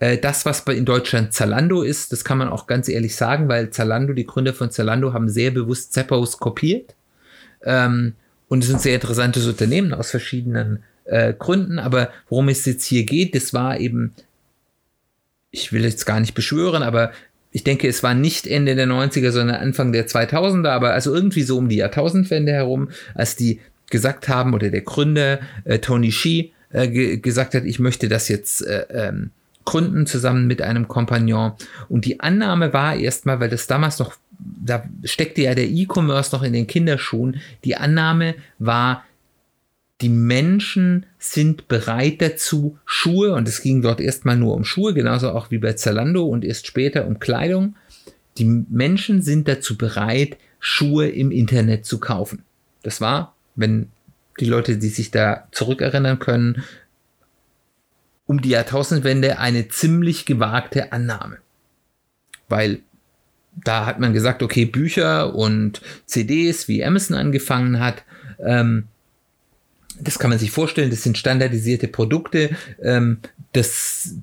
das, 0.00 0.46
was 0.46 0.60
in 0.60 0.86
Deutschland 0.86 1.34
Zalando 1.34 1.82
ist, 1.82 2.10
das 2.10 2.24
kann 2.24 2.38
man 2.38 2.48
auch 2.48 2.66
ganz 2.66 2.88
ehrlich 2.88 3.14
sagen, 3.14 3.48
weil 3.48 3.68
Zalando, 3.68 4.14
die 4.14 4.26
Gründer 4.26 4.54
von 4.54 4.70
Zalando, 4.70 5.12
haben 5.12 5.28
sehr 5.28 5.50
bewusst 5.50 5.92
Zappos 5.92 6.38
kopiert. 6.38 6.94
Ähm, 7.62 8.14
und 8.48 8.64
es 8.64 8.70
sind 8.70 8.80
sehr 8.80 8.94
interessantes 8.94 9.46
Unternehmen 9.46 9.92
aus 9.92 10.10
verschiedenen 10.10 10.82
äh, 11.04 11.34
Gründen. 11.38 11.78
Aber 11.78 12.10
worum 12.28 12.48
es 12.48 12.64
jetzt 12.64 12.84
hier 12.84 13.04
geht, 13.04 13.34
das 13.34 13.52
war 13.52 13.78
eben, 13.78 14.12
ich 15.50 15.72
will 15.72 15.84
jetzt 15.84 16.06
gar 16.06 16.18
nicht 16.18 16.34
beschwören, 16.34 16.82
aber 16.82 17.12
ich 17.52 17.64
denke, 17.64 17.88
es 17.88 18.02
war 18.02 18.14
nicht 18.14 18.46
Ende 18.46 18.76
der 18.76 18.86
90er, 18.86 19.32
sondern 19.32 19.56
Anfang 19.56 19.92
der 19.92 20.06
2000er, 20.06 20.68
aber 20.68 20.94
also 20.94 21.14
irgendwie 21.14 21.42
so 21.42 21.58
um 21.58 21.68
die 21.68 21.76
Jahrtausendwende 21.76 22.52
herum, 22.52 22.90
als 23.14 23.36
die 23.36 23.60
gesagt 23.90 24.28
haben, 24.28 24.54
oder 24.54 24.70
der 24.70 24.82
Gründer 24.82 25.40
äh, 25.64 25.80
Tony 25.80 26.12
Shee 26.12 26.52
äh, 26.70 27.18
gesagt 27.18 27.54
hat, 27.54 27.64
ich 27.64 27.80
möchte 27.80 28.08
das 28.08 28.28
jetzt 28.28 28.64
äh, 28.64 28.86
ähm, 28.90 29.30
gründen 29.64 30.06
zusammen 30.06 30.46
mit 30.46 30.62
einem 30.62 30.88
Kompagnon. 30.88 31.52
Und 31.88 32.04
die 32.04 32.20
Annahme 32.20 32.72
war 32.72 32.96
erstmal, 32.96 33.40
weil 33.40 33.50
das 33.50 33.66
damals 33.66 33.98
noch, 33.98 34.14
da 34.38 34.84
steckte 35.04 35.42
ja 35.42 35.54
der 35.54 35.68
E-Commerce 35.68 36.34
noch 36.34 36.42
in 36.42 36.52
den 36.52 36.66
Kinderschuhen, 36.66 37.40
die 37.64 37.76
Annahme 37.76 38.34
war, 38.58 39.04
die 40.00 40.08
Menschen 40.08 41.04
sind 41.18 41.68
bereit 41.68 42.22
dazu, 42.22 42.78
Schuhe, 42.86 43.34
und 43.34 43.46
es 43.46 43.60
ging 43.60 43.82
dort 43.82 44.00
erstmal 44.00 44.36
nur 44.36 44.54
um 44.54 44.64
Schuhe, 44.64 44.94
genauso 44.94 45.30
auch 45.30 45.50
wie 45.50 45.58
bei 45.58 45.74
Zalando 45.74 46.24
und 46.24 46.44
erst 46.44 46.66
später 46.66 47.06
um 47.06 47.18
Kleidung. 47.18 47.76
Die 48.38 48.44
Menschen 48.44 49.20
sind 49.20 49.46
dazu 49.46 49.76
bereit, 49.76 50.38
Schuhe 50.58 51.08
im 51.08 51.30
Internet 51.30 51.84
zu 51.84 52.00
kaufen. 52.00 52.44
Das 52.82 53.02
war, 53.02 53.34
wenn 53.56 53.90
die 54.38 54.46
Leute, 54.46 54.78
die 54.78 54.88
sich 54.88 55.10
da 55.10 55.48
zurückerinnern 55.52 56.18
können, 56.18 56.62
um 58.30 58.40
die 58.40 58.50
Jahrtausendwende 58.50 59.40
eine 59.40 59.66
ziemlich 59.66 60.24
gewagte 60.24 60.92
Annahme. 60.92 61.38
Weil 62.48 62.78
da 63.64 63.86
hat 63.86 63.98
man 63.98 64.12
gesagt, 64.12 64.44
okay, 64.44 64.66
Bücher 64.66 65.34
und 65.34 65.80
CDs, 66.06 66.68
wie 66.68 66.84
Amazon 66.84 67.16
angefangen 67.16 67.80
hat, 67.80 68.04
ähm, 68.38 68.84
das 69.98 70.20
kann 70.20 70.30
man 70.30 70.38
sich 70.38 70.52
vorstellen, 70.52 70.90
das 70.90 71.02
sind 71.02 71.18
standardisierte 71.18 71.88
Produkte, 71.88 72.50
ähm, 72.80 73.18
das, 73.52 74.14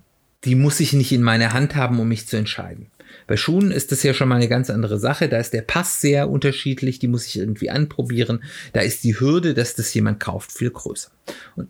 die 0.46 0.56
muss 0.56 0.80
ich 0.80 0.94
nicht 0.94 1.12
in 1.12 1.22
meiner 1.22 1.52
Hand 1.52 1.76
haben, 1.76 2.00
um 2.00 2.08
mich 2.08 2.28
zu 2.28 2.38
entscheiden. 2.38 2.88
Bei 3.28 3.36
Schuhen 3.36 3.72
ist 3.72 3.92
das 3.92 4.04
ja 4.04 4.14
schon 4.14 4.30
mal 4.30 4.36
eine 4.36 4.48
ganz 4.48 4.70
andere 4.70 5.00
Sache. 5.00 5.28
Da 5.28 5.38
ist 5.38 5.52
der 5.52 5.64
Pass 5.64 6.00
sehr 6.00 6.30
unterschiedlich, 6.30 7.00
die 7.00 7.10
muss 7.10 7.28
ich 7.28 7.38
irgendwie 7.38 7.70
anprobieren. 7.70 8.42
Da 8.72 8.80
ist 8.80 9.04
die 9.04 9.20
Hürde, 9.20 9.54
dass 9.54 9.76
das 9.76 9.94
jemand 9.94 10.22
kauft, 10.22 10.54
viel 10.54 10.70
größer. 10.70 11.12
Und, 11.58 11.68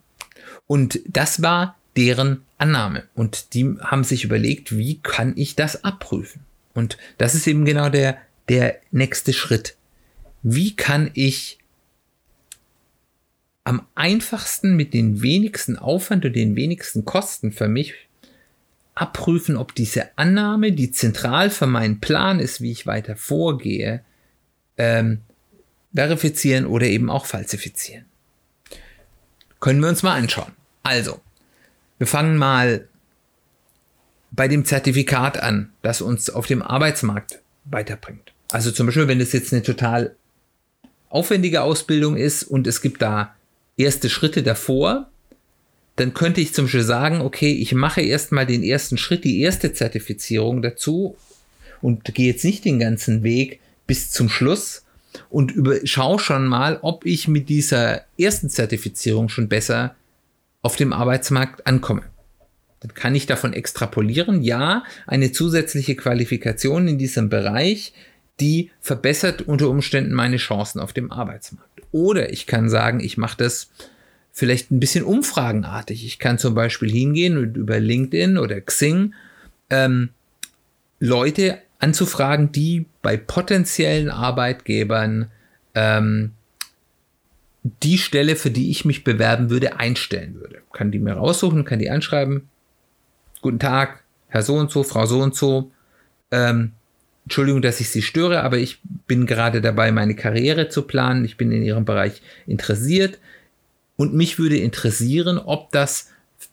und 0.68 1.00
das 1.08 1.42
war 1.42 1.77
deren 1.98 2.44
Annahme. 2.58 3.04
Und 3.16 3.54
die 3.54 3.76
haben 3.80 4.04
sich 4.04 4.24
überlegt, 4.24 4.78
wie 4.78 5.00
kann 5.00 5.34
ich 5.36 5.56
das 5.56 5.84
abprüfen? 5.84 6.42
Und 6.74 6.98
das 7.18 7.36
ist 7.36 7.48
eben 7.48 7.66
genau 7.66 7.90
der, 7.90 8.18
der 8.50 8.80
nächste 8.92 9.34
Schritt. 9.34 9.76
Wie 10.44 10.76
kann 10.76 11.10
ich 11.14 11.58
am 13.64 13.86
einfachsten 13.96 14.78
mit 14.78 14.94
den 14.94 15.22
wenigsten 15.22 15.78
Aufwand 15.78 16.24
und 16.24 16.36
den 16.36 16.56
wenigsten 16.56 17.04
Kosten 17.04 17.52
für 17.52 17.68
mich 17.68 17.96
abprüfen, 18.96 19.58
ob 19.58 19.76
diese 19.76 20.18
Annahme, 20.18 20.72
die 20.72 20.92
zentral 20.92 21.50
für 21.50 21.68
meinen 21.68 22.00
Plan 22.00 22.40
ist, 22.40 22.62
wie 22.62 22.72
ich 22.72 22.88
weiter 22.88 23.16
vorgehe, 23.16 24.04
ähm, 24.78 25.22
verifizieren 25.94 26.66
oder 26.66 26.86
eben 26.86 27.10
auch 27.10 27.26
falsifizieren. 27.26 28.06
Können 29.60 29.82
wir 29.82 29.90
uns 29.90 30.04
mal 30.04 30.16
anschauen. 30.16 30.54
Also, 30.84 31.20
wir 31.98 32.08
fangen 32.08 32.38
mal 32.38 32.88
bei 34.32 34.48
dem 34.48 34.66
Zertifikat 34.66 35.42
an, 35.42 35.72
das 35.82 36.02
uns 36.02 36.30
auf 36.30 36.48
dem 36.48 36.62
Arbeitsmarkt 36.62 37.42
weiterbringt. 37.66 38.34
Also 38.52 38.72
zum 38.72 38.86
Beispiel, 38.86 39.08
wenn 39.08 39.22
es 39.22 39.34
jetzt 39.34 39.54
eine 39.54 39.64
total 39.64 40.16
aufwendige 41.10 41.62
Ausbildung 41.62 42.18
ist 42.18 42.44
und 42.44 42.68
es 42.68 42.82
gibt 42.82 43.02
da 43.02 43.36
erste 43.78 44.10
Schritte 44.10 44.44
davor, 44.44 45.10
dann 45.96 46.14
könnte 46.14 46.42
ich 46.42 46.54
zum 46.54 46.66
Beispiel 46.66 46.84
sagen, 46.84 47.22
okay, 47.22 47.52
ich 47.54 47.74
mache 47.74 48.02
erstmal 48.02 48.46
den 48.46 48.64
ersten 48.64 48.98
Schritt, 48.98 49.24
die 49.24 49.42
erste 49.42 49.74
Zertifizierung 49.74 50.62
dazu 50.62 51.18
und 51.82 52.14
gehe 52.14 52.28
jetzt 52.28 52.46
nicht 52.46 52.66
den 52.66 52.80
ganzen 52.80 53.24
Weg 53.24 53.60
bis 53.88 54.12
zum 54.12 54.30
Schluss 54.30 54.84
und 55.30 55.54
schau 55.84 56.20
schon 56.20 56.48
mal, 56.48 56.80
ob 56.82 57.06
ich 57.06 57.28
mit 57.28 57.50
dieser 57.50 58.04
ersten 58.20 58.50
Zertifizierung 58.50 59.30
schon 59.30 59.48
besser 59.48 59.96
auf 60.68 60.76
dem 60.76 60.92
Arbeitsmarkt 60.92 61.66
ankomme. 61.66 62.02
Dann 62.82 62.94
kann 62.94 63.16
ich 63.16 63.26
davon 63.26 63.54
extrapolieren, 63.54 64.42
ja, 64.42 64.84
eine 65.06 65.32
zusätzliche 65.32 65.96
Qualifikation 65.96 66.90
in 66.90 66.98
diesem 66.98 67.30
Bereich, 67.30 67.94
die 68.42 68.70
verbessert 68.82 69.44
unter 69.44 69.70
Umständen 69.70 70.14
meine 70.14 70.36
Chancen 70.36 70.82
auf 70.82 70.92
dem 70.92 71.10
Arbeitsmarkt. 71.10 71.84
Oder 71.94 72.34
ich 72.34 72.48
kann 72.48 72.68
sagen, 72.68 73.00
ich 73.00 73.18
mache 73.18 73.38
das 73.38 73.70
vielleicht 74.34 74.70
ein 74.70 74.82
bisschen 74.82 75.06
umfragenartig. 75.06 76.06
Ich 76.06 76.20
kann 76.20 76.38
zum 76.38 76.54
Beispiel 76.54 76.92
hingehen 76.92 77.38
und 77.38 77.56
über 77.56 77.80
LinkedIn 77.80 78.38
oder 78.38 78.60
Xing 78.60 79.14
ähm, 79.70 80.10
Leute 81.00 81.60
anzufragen, 81.80 82.52
die 82.52 82.88
bei 83.02 83.16
potenziellen 83.16 84.10
Arbeitgebern 84.10 85.32
ähm, 85.76 86.34
die 87.84 87.98
Stelle, 87.98 88.36
für 88.36 88.52
die 88.52 88.70
ich 88.70 88.86
mich 88.86 89.04
bewerben 89.04 89.50
würde, 89.50 89.80
einstellen 89.80 90.36
würde. 90.36 90.62
Kann 90.74 90.92
die 90.92 91.00
mir 91.00 91.14
raussuchen, 91.14 91.66
kann 91.66 91.80
die 91.80 91.90
anschreiben. 91.90 92.50
Guten 93.42 93.60
Tag, 93.60 94.04
Herr 94.28 94.44
so 94.44 94.56
und 94.56 94.72
so, 94.72 94.84
Frau 94.84 95.06
so 95.06 95.22
und 95.22 95.36
so. 95.36 95.72
Ähm, 96.32 96.74
Entschuldigung, 97.26 97.62
dass 97.62 97.82
ich 97.82 97.90
Sie 97.90 98.02
störe, 98.02 98.44
aber 98.44 98.58
ich 98.58 98.80
bin 99.08 99.26
gerade 99.26 99.60
dabei, 99.62 99.92
meine 99.92 100.16
Karriere 100.16 100.70
zu 100.70 100.84
planen. 100.84 101.26
Ich 101.26 101.38
bin 101.38 101.52
in 101.52 101.62
Ihrem 101.62 101.86
Bereich 101.86 102.22
interessiert. 102.46 103.20
Und 103.98 104.14
mich 104.14 104.40
würde 104.40 104.58
interessieren, 104.58 105.38
ob 105.38 105.72
das 105.72 106.10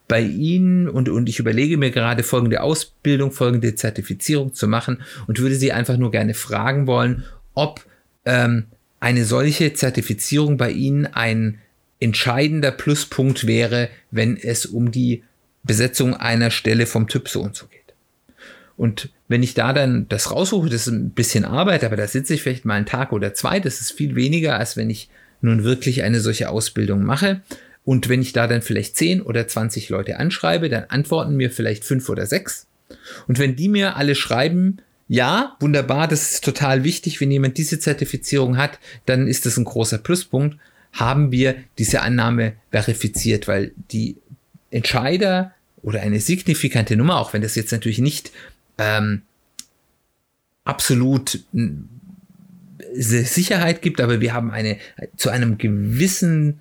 bei 0.09 0.21
Ihnen 0.21 0.89
und, 0.89 1.09
und 1.09 1.29
ich 1.29 1.39
überlege 1.39 1.77
mir 1.77 1.91
gerade 1.91 2.23
folgende 2.23 2.63
Ausbildung, 2.63 3.33
folgende 3.33 3.75
Zertifizierung 3.75 4.55
zu 4.55 4.67
machen 4.67 5.03
und 5.27 5.39
würde 5.39 5.55
Sie 5.55 5.73
einfach 5.73 5.97
nur 5.97 6.11
gerne 6.11 6.35
fragen 6.35 6.87
wollen, 6.87 7.25
ob 7.55 7.85
ähm, 8.25 8.65
eine 9.05 9.27
solche 9.27 9.75
Zertifizierung 9.75 10.57
bei 10.57 10.71
Ihnen 10.71 11.05
ein 11.05 11.59
entscheidender 12.01 12.71
Pluspunkt 12.71 13.47
wäre, 13.47 13.91
wenn 14.11 14.39
es 14.39 14.65
um 14.65 14.93
die 14.93 15.23
Besetzung 15.63 16.15
einer 16.15 16.51
Stelle 16.51 16.87
vom 16.87 17.07
Typ 17.07 17.29
so 17.29 17.43
und 17.43 17.55
so 17.55 17.67
geht. 17.67 17.81
Und 18.79 19.11
wenn 19.29 19.43
ich 19.43 19.53
da 19.53 19.75
dann 19.75 20.09
das 20.09 20.31
raussuche, 20.31 20.71
das 20.71 20.87
ist 20.87 20.95
ein 20.95 21.11
bisschen 21.11 21.45
Arbeit, 21.45 21.85
aber 21.85 21.97
da 21.97 22.07
sitze 22.07 22.33
ich 22.33 22.43
vielleicht 22.43 22.65
mal 22.65 22.77
einen 22.77 22.87
Tag 22.87 23.13
oder 23.13 23.35
zwei, 23.35 23.61
das 23.61 23.83
ist 23.83 23.93
viel 23.93 24.15
weniger, 24.15 24.59
als 24.59 24.79
wenn 24.79 24.89
ich 24.89 25.11
nun 25.43 25.65
wirklich 25.65 26.03
eine 26.03 26.21
solche 26.21 26.49
Ausbildung 26.49 27.05
mache. 27.05 27.43
Und 27.85 28.09
wenn 28.09 28.23
ich 28.23 28.33
da 28.33 28.47
dann 28.47 28.63
vielleicht 28.63 28.97
10 28.97 29.21
oder 29.21 29.47
20 29.47 29.91
Leute 29.91 30.19
anschreibe, 30.19 30.71
dann 30.71 30.85
antworten 30.85 31.37
mir 31.37 31.51
vielleicht 31.51 31.85
fünf 31.85 32.09
oder 32.09 32.25
sechs. 32.25 32.69
Und 33.29 33.39
wenn 33.39 33.55
die 33.55 33.69
mir 33.69 33.97
alle 33.97 34.15
schreiben, 34.15 34.79
ja, 35.09 35.57
wunderbar, 35.61 36.09
das 36.09 36.33
ist 36.33 36.45
total 36.45 36.85
wichtig, 36.85 37.21
wenn 37.21 37.31
jemand 37.31 37.59
diese 37.59 37.79
Zertifizierung 37.79 38.57
hat, 38.57 38.79
dann 39.07 39.27
ist 39.27 39.45
das 39.47 39.57
ein 39.57 39.65
großer 39.65 39.99
Pluspunkt, 39.99 40.57
haben 40.93 41.31
wir 41.31 41.57
diese 41.79 42.03
Annahme 42.03 42.55
verifiziert, 42.71 43.49
weil 43.49 43.73
die 43.91 44.17
Entscheider 44.71 45.53
oder 45.83 46.01
eine 46.01 46.21
signifikante 46.21 46.97
Nummer, 46.97 47.19
auch 47.19 47.33
wenn 47.33 47.43
das 47.43 47.55
jetzt 47.55 47.73
natürlich 47.73 47.99
nicht 47.99 48.33
ähm, 48.79 49.23
absolut 50.65 51.45
Sicherheit 52.95 53.83
gibt, 53.83 54.01
aber 54.01 54.21
wir 54.21 54.33
haben 54.33 54.51
eine 54.51 54.79
zu 55.17 55.31
einem 55.31 55.59
gewissen 55.59 56.61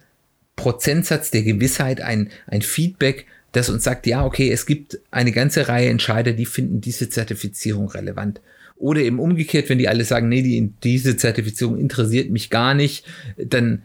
Prozentsatz 0.55 1.31
der 1.31 1.43
Gewissheit 1.43 2.01
ein, 2.01 2.29
ein 2.47 2.62
Feedback, 2.62 3.25
das 3.53 3.69
uns 3.69 3.83
sagt, 3.83 4.05
ja, 4.07 4.25
okay, 4.25 4.51
es 4.51 4.65
gibt 4.65 5.00
eine 5.12 5.31
ganze 5.31 5.67
Reihe 5.67 5.89
Entscheider, 5.89 6.33
die 6.33 6.45
finden 6.45 6.81
diese 6.81 7.10
Zertifizierung 7.10 7.88
relevant. 7.88 8.41
Oder 8.75 9.01
eben 9.01 9.19
umgekehrt, 9.19 9.69
wenn 9.69 9.77
die 9.77 9.88
alle 9.88 10.03
sagen, 10.03 10.27
nee, 10.27 10.41
die, 10.41 10.74
diese 10.83 11.15
Zertifizierung 11.15 11.77
interessiert 11.77 12.31
mich 12.31 12.50
gar 12.50 12.74
nicht, 12.74 13.05
dann 13.38 13.83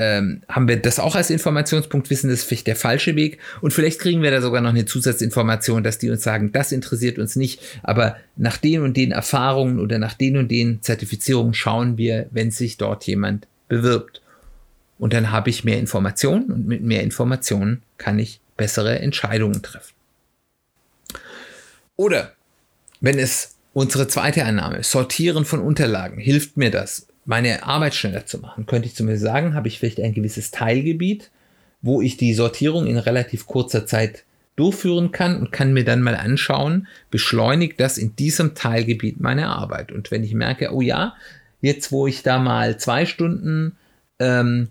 ähm, 0.00 0.40
haben 0.48 0.66
wir 0.66 0.78
das 0.78 0.98
auch 0.98 1.14
als 1.14 1.28
Informationspunkt, 1.28 2.08
wissen, 2.08 2.30
das 2.30 2.40
ist 2.40 2.44
vielleicht 2.46 2.66
der 2.66 2.74
falsche 2.74 3.16
Weg. 3.16 3.38
Und 3.60 3.74
vielleicht 3.74 4.00
kriegen 4.00 4.22
wir 4.22 4.30
da 4.30 4.40
sogar 4.40 4.62
noch 4.62 4.70
eine 4.70 4.86
Zusatzinformation, 4.86 5.84
dass 5.84 5.98
die 5.98 6.08
uns 6.08 6.22
sagen, 6.22 6.52
das 6.52 6.72
interessiert 6.72 7.18
uns 7.18 7.36
nicht, 7.36 7.60
aber 7.82 8.16
nach 8.36 8.56
den 8.56 8.80
und 8.80 8.96
den 8.96 9.12
Erfahrungen 9.12 9.78
oder 9.78 9.98
nach 9.98 10.14
den 10.14 10.38
und 10.38 10.50
den 10.50 10.80
Zertifizierungen 10.80 11.52
schauen 11.52 11.98
wir, 11.98 12.26
wenn 12.30 12.50
sich 12.50 12.78
dort 12.78 13.06
jemand 13.06 13.46
bewirbt. 13.68 14.22
Und 14.98 15.12
dann 15.12 15.30
habe 15.30 15.50
ich 15.50 15.64
mehr 15.64 15.78
Informationen 15.78 16.50
und 16.50 16.66
mit 16.66 16.82
mehr 16.82 17.02
Informationen 17.02 17.82
kann 17.98 18.18
ich 18.18 18.40
bessere 18.60 18.98
Entscheidungen 18.98 19.62
treffen. 19.62 19.94
Oder 21.96 22.34
wenn 23.00 23.18
es 23.18 23.56
unsere 23.72 24.06
zweite 24.06 24.44
Annahme, 24.44 24.82
Sortieren 24.82 25.46
von 25.46 25.60
Unterlagen, 25.60 26.18
hilft 26.18 26.58
mir 26.58 26.70
das, 26.70 27.06
meine 27.24 27.62
Arbeit 27.62 27.94
schneller 27.94 28.26
zu 28.26 28.38
machen, 28.38 28.66
könnte 28.66 28.86
ich 28.86 28.94
zumindest 28.94 29.24
sagen, 29.24 29.54
habe 29.54 29.68
ich 29.68 29.78
vielleicht 29.78 29.98
ein 30.00 30.12
gewisses 30.12 30.50
Teilgebiet, 30.50 31.30
wo 31.80 32.02
ich 32.02 32.18
die 32.18 32.34
Sortierung 32.34 32.86
in 32.86 32.98
relativ 32.98 33.46
kurzer 33.46 33.86
Zeit 33.86 34.24
durchführen 34.56 35.10
kann 35.10 35.40
und 35.40 35.52
kann 35.52 35.72
mir 35.72 35.84
dann 35.84 36.02
mal 36.02 36.16
anschauen, 36.16 36.86
beschleunigt 37.10 37.80
das 37.80 37.96
in 37.96 38.14
diesem 38.14 38.54
Teilgebiet 38.54 39.20
meine 39.20 39.48
Arbeit. 39.48 39.90
Und 39.90 40.10
wenn 40.10 40.22
ich 40.22 40.34
merke, 40.34 40.74
oh 40.74 40.82
ja, 40.82 41.14
jetzt 41.62 41.92
wo 41.92 42.06
ich 42.06 42.22
da 42.22 42.38
mal 42.38 42.76
zwei 42.76 43.06
Stunden 43.06 43.78
ähm, 44.18 44.68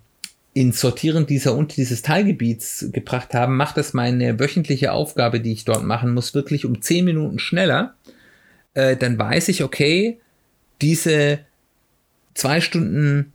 ins 0.54 0.82
Sortieren 0.82 1.26
dieser 1.26 1.56
und 1.56 1.78
dieses 1.78 2.02
Teilgebiets 2.02 2.90
gebracht 2.92 3.34
haben, 3.34 3.56
macht 3.56 3.78
das 3.78 3.94
meine 3.94 4.40
wöchentliche 4.40 4.92
Aufgabe, 4.92 5.40
die 5.40 5.54
ich 5.54 5.66
dort 5.66 5.84
machen 5.84 6.14
muss, 6.14 6.34
wirklich 6.34 6.66
um 6.66 6.82
zehn 6.82 7.06
Minuten 7.06 7.40
schneller. 7.40 7.96
Äh, 8.74 8.98
dann 8.98 9.18
weiß 9.18 9.50
ich, 9.50 9.64
okay, 9.64 10.20
diese 10.82 11.40
zwei 12.34 12.62
Stunden 12.62 13.34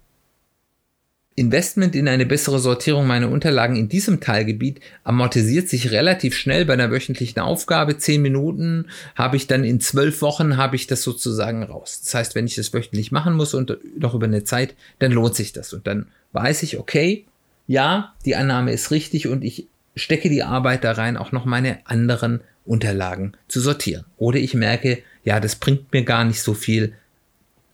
Investment 1.36 1.96
in 1.96 2.06
eine 2.06 2.26
bessere 2.26 2.60
Sortierung 2.60 3.08
meiner 3.08 3.28
Unterlagen 3.28 3.74
in 3.74 3.88
diesem 3.88 4.20
Teilgebiet 4.20 4.80
amortisiert 5.02 5.68
sich 5.68 5.90
relativ 5.90 6.36
schnell 6.36 6.64
bei 6.64 6.74
einer 6.74 6.92
wöchentlichen 6.92 7.40
Aufgabe. 7.40 7.98
Zehn 7.98 8.22
Minuten 8.22 8.86
habe 9.16 9.36
ich 9.36 9.48
dann 9.48 9.64
in 9.64 9.80
zwölf 9.80 10.22
Wochen 10.22 10.56
habe 10.56 10.76
ich 10.76 10.86
das 10.86 11.02
sozusagen 11.02 11.64
raus. 11.64 12.00
Das 12.04 12.14
heißt, 12.14 12.34
wenn 12.36 12.46
ich 12.46 12.54
das 12.54 12.72
wöchentlich 12.72 13.10
machen 13.10 13.34
muss 13.34 13.52
und 13.52 13.76
noch 13.98 14.14
über 14.14 14.26
eine 14.26 14.44
Zeit, 14.44 14.76
dann 15.00 15.10
lohnt 15.10 15.34
sich 15.34 15.52
das. 15.52 15.72
Und 15.72 15.88
dann 15.88 16.06
weiß 16.32 16.62
ich, 16.62 16.78
okay, 16.78 17.24
ja, 17.66 18.14
die 18.24 18.36
Annahme 18.36 18.72
ist 18.72 18.92
richtig 18.92 19.26
und 19.26 19.42
ich 19.42 19.66
stecke 19.96 20.28
die 20.28 20.44
Arbeit 20.44 20.84
da 20.84 20.92
rein, 20.92 21.16
auch 21.16 21.32
noch 21.32 21.46
meine 21.46 21.78
anderen 21.86 22.42
Unterlagen 22.64 23.32
zu 23.48 23.60
sortieren. 23.60 24.04
Oder 24.18 24.38
ich 24.38 24.54
merke, 24.54 25.02
ja, 25.24 25.40
das 25.40 25.56
bringt 25.56 25.92
mir 25.92 26.04
gar 26.04 26.24
nicht 26.24 26.42
so 26.42 26.54
viel. 26.54 26.94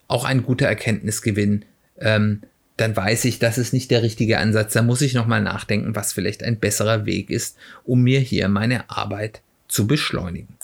Auch 0.08 0.24
ein 0.24 0.44
guter 0.44 0.66
Erkenntnisgewinn. 0.66 1.66
Ähm, 1.98 2.42
dann 2.80 2.96
weiß 2.96 3.26
ich, 3.26 3.38
das 3.38 3.58
ist 3.58 3.72
nicht 3.72 3.90
der 3.90 4.02
richtige 4.02 4.38
Ansatz. 4.38 4.72
Da 4.72 4.82
muss 4.82 5.02
ich 5.02 5.14
nochmal 5.14 5.42
nachdenken, 5.42 5.94
was 5.94 6.12
vielleicht 6.12 6.42
ein 6.42 6.58
besserer 6.58 7.04
Weg 7.04 7.30
ist, 7.30 7.56
um 7.84 8.02
mir 8.02 8.20
hier 8.20 8.48
meine 8.48 8.88
Arbeit 8.88 9.42
zu 9.68 9.86
beschleunigen. 9.86 10.56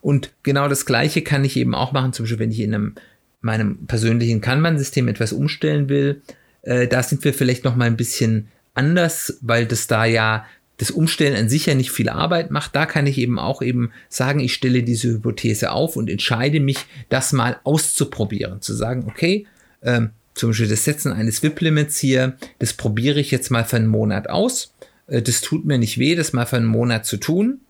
Und 0.00 0.30
genau 0.42 0.68
das 0.68 0.86
Gleiche 0.86 1.22
kann 1.22 1.44
ich 1.44 1.56
eben 1.56 1.74
auch 1.74 1.92
machen, 1.92 2.12
zum 2.12 2.24
Beispiel, 2.24 2.38
wenn 2.38 2.52
ich 2.52 2.60
in 2.60 2.74
einem, 2.74 2.94
meinem 3.40 3.86
persönlichen 3.86 4.40
Kanban-System 4.40 5.08
etwas 5.08 5.32
umstellen 5.32 5.88
will. 5.88 6.22
Äh, 6.62 6.86
da 6.86 7.02
sind 7.02 7.24
wir 7.24 7.34
vielleicht 7.34 7.64
nochmal 7.64 7.88
ein 7.88 7.96
bisschen 7.96 8.48
anders, 8.74 9.38
weil 9.40 9.66
das 9.66 9.88
da 9.88 10.04
ja 10.04 10.46
das 10.76 10.90
Umstellen 10.90 11.36
an 11.36 11.48
sich 11.48 11.66
ja 11.66 11.74
nicht 11.74 11.90
viel 11.90 12.08
Arbeit 12.08 12.50
macht. 12.50 12.76
Da 12.76 12.86
kann 12.86 13.06
ich 13.06 13.18
eben 13.18 13.38
auch 13.38 13.62
eben 13.62 13.90
sagen, 14.08 14.40
ich 14.40 14.54
stelle 14.54 14.82
diese 14.82 15.08
Hypothese 15.08 15.72
auf 15.72 15.96
und 15.96 16.10
entscheide 16.10 16.60
mich, 16.60 16.78
das 17.08 17.32
mal 17.32 17.58
auszuprobieren. 17.64 18.60
Zu 18.60 18.74
sagen, 18.74 19.06
okay, 19.08 19.46
ähm, 19.82 20.10
zum 20.36 20.50
Beispiel 20.50 20.68
das 20.68 20.84
Setzen 20.84 21.12
eines 21.12 21.42
WIP-Limits 21.42 21.98
hier, 21.98 22.36
das 22.58 22.74
probiere 22.74 23.18
ich 23.18 23.30
jetzt 23.30 23.50
mal 23.50 23.64
für 23.64 23.76
einen 23.76 23.86
Monat 23.86 24.28
aus. 24.28 24.74
Äh, 25.06 25.22
das 25.22 25.40
tut 25.40 25.64
mir 25.64 25.78
nicht 25.78 25.98
weh, 25.98 26.14
das 26.14 26.34
mal 26.34 26.44
für 26.44 26.58
einen 26.58 26.66
Monat 26.66 27.06
zu 27.06 27.16
tun. 27.16 27.62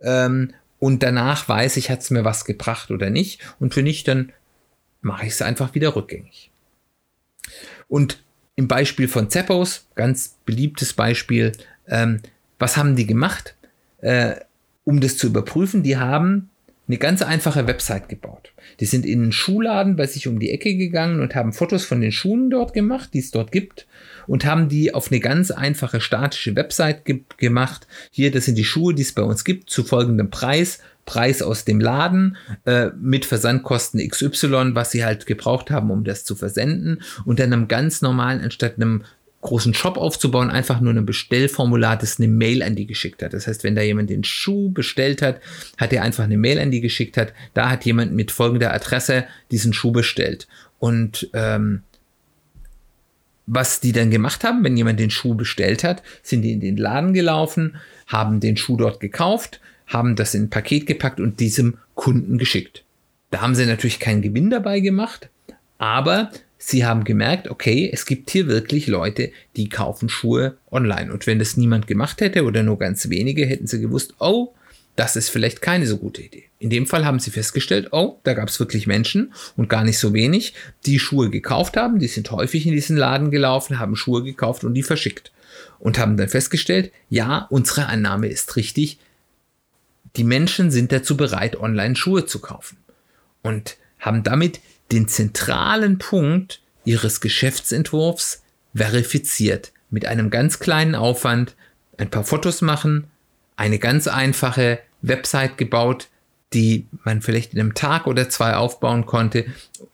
Ähm, 0.00 0.52
und 0.78 1.02
danach 1.02 1.48
weiß 1.48 1.76
ich, 1.76 1.90
hat 1.90 2.00
es 2.00 2.10
mir 2.10 2.24
was 2.24 2.46
gebracht 2.46 2.90
oder 2.90 3.10
nicht. 3.10 3.40
Und 3.60 3.76
wenn 3.76 3.84
nicht, 3.84 4.08
dann 4.08 4.32
mache 5.02 5.26
ich 5.26 5.34
es 5.34 5.42
einfach 5.42 5.74
wieder 5.74 5.94
rückgängig. 5.94 6.50
Und 7.88 8.22
im 8.56 8.68
Beispiel 8.68 9.06
von 9.06 9.28
Zeppos, 9.28 9.86
ganz 9.94 10.38
beliebtes 10.46 10.94
Beispiel, 10.94 11.52
ähm, 11.88 12.20
was 12.58 12.78
haben 12.78 12.96
die 12.96 13.06
gemacht, 13.06 13.54
äh, 13.98 14.36
um 14.84 15.00
das 15.00 15.18
zu 15.18 15.26
überprüfen? 15.26 15.82
Die 15.82 15.98
haben 15.98 16.48
eine 16.86 16.98
ganz 16.98 17.22
einfache 17.22 17.66
Website 17.66 18.08
gebaut. 18.08 18.52
Die 18.80 18.84
sind 18.84 19.06
in 19.06 19.22
einen 19.22 19.32
Schuhladen 19.32 19.96
bei 19.96 20.06
sich 20.06 20.28
um 20.28 20.38
die 20.38 20.50
Ecke 20.50 20.76
gegangen 20.76 21.20
und 21.20 21.34
haben 21.34 21.52
Fotos 21.52 21.84
von 21.84 22.00
den 22.00 22.12
Schuhen 22.12 22.50
dort 22.50 22.74
gemacht, 22.74 23.10
die 23.14 23.20
es 23.20 23.30
dort 23.30 23.52
gibt, 23.52 23.86
und 24.26 24.44
haben 24.44 24.68
die 24.68 24.92
auf 24.92 25.10
eine 25.10 25.20
ganz 25.20 25.50
einfache 25.50 26.00
statische 26.00 26.54
Website 26.56 27.04
ge 27.04 27.20
gemacht. 27.38 27.86
Hier, 28.10 28.30
das 28.30 28.44
sind 28.44 28.58
die 28.58 28.64
Schuhe, 28.64 28.94
die 28.94 29.02
es 29.02 29.12
bei 29.12 29.22
uns 29.22 29.44
gibt, 29.44 29.70
zu 29.70 29.84
folgendem 29.84 30.30
Preis. 30.30 30.80
Preis 31.06 31.42
aus 31.42 31.66
dem 31.66 31.80
Laden 31.80 32.36
äh, 32.64 32.88
mit 32.98 33.26
Versandkosten 33.26 34.00
XY, 34.08 34.70
was 34.74 34.90
sie 34.90 35.04
halt 35.04 35.26
gebraucht 35.26 35.70
haben, 35.70 35.90
um 35.90 36.02
das 36.02 36.24
zu 36.24 36.34
versenden. 36.34 37.02
Und 37.26 37.40
dann 37.40 37.52
einem 37.52 37.68
ganz 37.68 38.00
normalen, 38.00 38.40
anstatt 38.40 38.76
einem 38.76 39.04
großen 39.44 39.74
Shop 39.74 39.98
aufzubauen, 39.98 40.50
einfach 40.50 40.80
nur 40.80 40.94
ein 40.94 41.06
Bestellformular, 41.06 41.98
das 41.98 42.18
eine 42.18 42.28
Mail 42.28 42.62
an 42.62 42.74
die 42.74 42.86
geschickt 42.86 43.22
hat. 43.22 43.34
Das 43.34 43.46
heißt, 43.46 43.62
wenn 43.62 43.76
da 43.76 43.82
jemand 43.82 44.08
den 44.08 44.24
Schuh 44.24 44.70
bestellt 44.70 45.22
hat, 45.22 45.40
hat 45.76 45.92
er 45.92 46.02
einfach 46.02 46.24
eine 46.24 46.38
Mail 46.38 46.58
an 46.58 46.70
die 46.70 46.80
geschickt 46.80 47.16
hat. 47.18 47.32
Da 47.52 47.70
hat 47.70 47.84
jemand 47.84 48.12
mit 48.12 48.32
folgender 48.32 48.72
Adresse 48.72 49.26
diesen 49.50 49.74
Schuh 49.74 49.92
bestellt. 49.92 50.48
Und 50.78 51.28
ähm, 51.34 51.82
was 53.46 53.80
die 53.80 53.92
dann 53.92 54.10
gemacht 54.10 54.44
haben, 54.44 54.64
wenn 54.64 54.78
jemand 54.78 54.98
den 54.98 55.10
Schuh 55.10 55.34
bestellt 55.34 55.84
hat, 55.84 56.02
sind 56.22 56.40
die 56.40 56.52
in 56.52 56.60
den 56.60 56.78
Laden 56.78 57.12
gelaufen, 57.12 57.76
haben 58.06 58.40
den 58.40 58.56
Schuh 58.56 58.78
dort 58.78 58.98
gekauft, 58.98 59.60
haben 59.86 60.16
das 60.16 60.34
in 60.34 60.44
ein 60.44 60.50
Paket 60.50 60.86
gepackt 60.86 61.20
und 61.20 61.38
diesem 61.38 61.76
Kunden 61.94 62.38
geschickt. 62.38 62.82
Da 63.30 63.42
haben 63.42 63.54
sie 63.54 63.66
natürlich 63.66 64.00
keinen 64.00 64.22
Gewinn 64.22 64.48
dabei 64.48 64.80
gemacht, 64.80 65.28
aber 65.76 66.30
sie 66.66 66.86
haben 66.86 67.04
gemerkt, 67.04 67.50
okay, 67.50 67.90
es 67.92 68.06
gibt 68.06 68.30
hier 68.30 68.46
wirklich 68.46 68.86
Leute, 68.86 69.30
die 69.56 69.68
kaufen 69.68 70.08
Schuhe 70.08 70.56
online. 70.70 71.12
Und 71.12 71.26
wenn 71.26 71.38
das 71.38 71.58
niemand 71.58 71.86
gemacht 71.86 72.22
hätte 72.22 72.44
oder 72.44 72.62
nur 72.62 72.78
ganz 72.78 73.08
wenige, 73.10 73.44
hätten 73.44 73.66
sie 73.66 73.80
gewusst, 73.80 74.14
oh, 74.18 74.54
das 74.96 75.16
ist 75.16 75.28
vielleicht 75.28 75.60
keine 75.60 75.86
so 75.86 75.98
gute 75.98 76.22
Idee. 76.22 76.44
In 76.58 76.70
dem 76.70 76.86
Fall 76.86 77.04
haben 77.04 77.18
sie 77.18 77.30
festgestellt, 77.30 77.88
oh, 77.90 78.18
da 78.22 78.32
gab 78.32 78.48
es 78.48 78.58
wirklich 78.60 78.86
Menschen 78.86 79.34
und 79.56 79.68
gar 79.68 79.84
nicht 79.84 79.98
so 79.98 80.14
wenig, 80.14 80.54
die 80.86 80.98
Schuhe 80.98 81.28
gekauft 81.28 81.76
haben, 81.76 81.98
die 81.98 82.08
sind 82.08 82.30
häufig 82.30 82.66
in 82.66 82.72
diesen 82.72 82.96
Laden 82.96 83.30
gelaufen, 83.30 83.78
haben 83.78 83.96
Schuhe 83.96 84.22
gekauft 84.22 84.64
und 84.64 84.72
die 84.72 84.82
verschickt. 84.82 85.32
Und 85.78 85.98
haben 85.98 86.16
dann 86.16 86.28
festgestellt, 86.28 86.92
ja, 87.10 87.46
unsere 87.50 87.86
Annahme 87.86 88.28
ist 88.28 88.56
richtig, 88.56 88.98
die 90.16 90.24
Menschen 90.24 90.70
sind 90.70 90.92
dazu 90.92 91.16
bereit, 91.16 91.56
online 91.60 91.96
Schuhe 91.96 92.24
zu 92.24 92.38
kaufen. 92.38 92.78
Und 93.42 93.76
haben 93.98 94.22
damit 94.22 94.60
den 94.92 95.08
zentralen 95.08 95.98
Punkt 95.98 96.60
ihres 96.84 97.20
Geschäftsentwurfs 97.20 98.42
verifiziert. 98.74 99.72
Mit 99.90 100.06
einem 100.06 100.30
ganz 100.30 100.58
kleinen 100.58 100.94
Aufwand, 100.94 101.54
ein 101.98 102.10
paar 102.10 102.24
Fotos 102.24 102.60
machen, 102.60 103.04
eine 103.56 103.78
ganz 103.78 104.08
einfache 104.08 104.80
Website 105.02 105.58
gebaut, 105.58 106.08
die 106.52 106.86
man 107.04 107.22
vielleicht 107.22 107.54
in 107.54 107.60
einem 107.60 107.74
Tag 107.74 108.06
oder 108.06 108.28
zwei 108.28 108.54
aufbauen 108.54 109.06
konnte, 109.06 109.46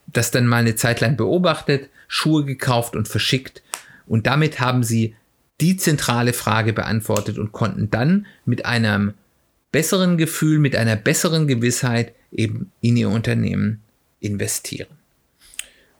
das 0.06 0.30
dann 0.30 0.46
mal 0.46 0.58
eine 0.58 0.76
Zeit 0.76 1.00
lang 1.00 1.16
beobachtet, 1.16 1.88
Schuhe 2.08 2.44
gekauft 2.44 2.96
und 2.96 3.08
verschickt. 3.08 3.62
Und 4.06 4.26
damit 4.26 4.60
haben 4.60 4.82
sie 4.82 5.14
die 5.60 5.76
zentrale 5.76 6.32
Frage 6.32 6.72
beantwortet 6.72 7.38
und 7.38 7.52
konnten 7.52 7.90
dann 7.90 8.26
mit 8.44 8.64
einem 8.64 9.14
besseren 9.72 10.16
Gefühl, 10.16 10.58
mit 10.58 10.74
einer 10.74 10.96
besseren 10.96 11.46
Gewissheit 11.46 12.14
eben 12.32 12.72
in 12.80 12.96
ihr 12.96 13.10
Unternehmen 13.10 13.82
investieren. 14.20 14.88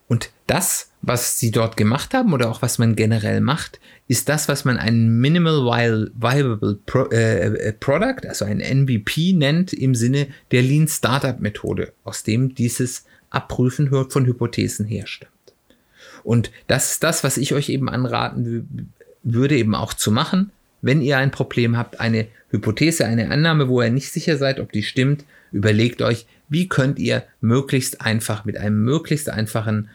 Und 0.09 0.31
das, 0.49 0.91
was 1.03 1.39
sie 1.39 1.53
dort 1.53 1.77
gemacht 1.77 2.15
haben 2.15 2.33
oder 2.33 2.51
auch 2.51 2.63
was 2.63 2.79
man 2.79 2.97
generell 2.97 3.41
macht, 3.41 3.79
ist 4.09 4.29
das, 4.29 4.49
was 4.49 4.65
man 4.65 4.77
ein 4.77 5.21
Minimal 5.21 5.65
Viable 5.65 6.79
Pro, 6.85 7.05
äh, 7.11 7.69
äh 7.69 7.73
Product, 7.73 8.27
also 8.27 8.45
ein 8.45 8.59
MVP 8.59 9.35
nennt 9.35 9.73
im 9.73 9.95
Sinne 9.95 10.27
der 10.51 10.63
Lean 10.63 10.89
Startup 10.89 11.39
Methode, 11.39 11.93
aus 12.03 12.25
dem 12.25 12.57
dieses 12.57 13.05
Abprüfen 13.31 13.89
von 14.11 14.27
Hypothesen 14.27 14.85
herstammt. 14.85 15.31
Und 16.25 16.51
das 16.67 16.93
ist 16.93 17.05
das, 17.05 17.23
was 17.23 17.37
ich 17.37 17.55
euch 17.55 17.69
eben 17.69 17.89
anraten 17.89 18.91
würde, 19.23 19.57
eben 19.57 19.77
auch 19.77 19.95
zu 19.95 20.11
machen, 20.11 20.51
wenn 20.83 21.03
ihr 21.03 21.19
ein 21.19 21.31
Problem 21.31 21.77
habt, 21.77 22.01
eine 22.01 22.27
Hypothese, 22.51 23.07
eine 23.07 23.31
Annahme, 23.31 23.69
wo 23.69 23.81
ihr 23.81 23.91
nicht 23.91 24.11
sicher 24.11 24.37
seid, 24.39 24.61
ob 24.61 24.73
die 24.73 24.83
stimmt, 24.83 25.25
überlegt 25.53 26.03
euch, 26.03 26.27
wie 26.51 26.69
könnt 26.69 26.99
ihr 26.99 27.25
möglichst 27.41 28.03
einfach 28.03 28.45
mit 28.45 28.59
einem 28.59 28.83
möglichst 28.83 29.31
einfachen 29.31 29.89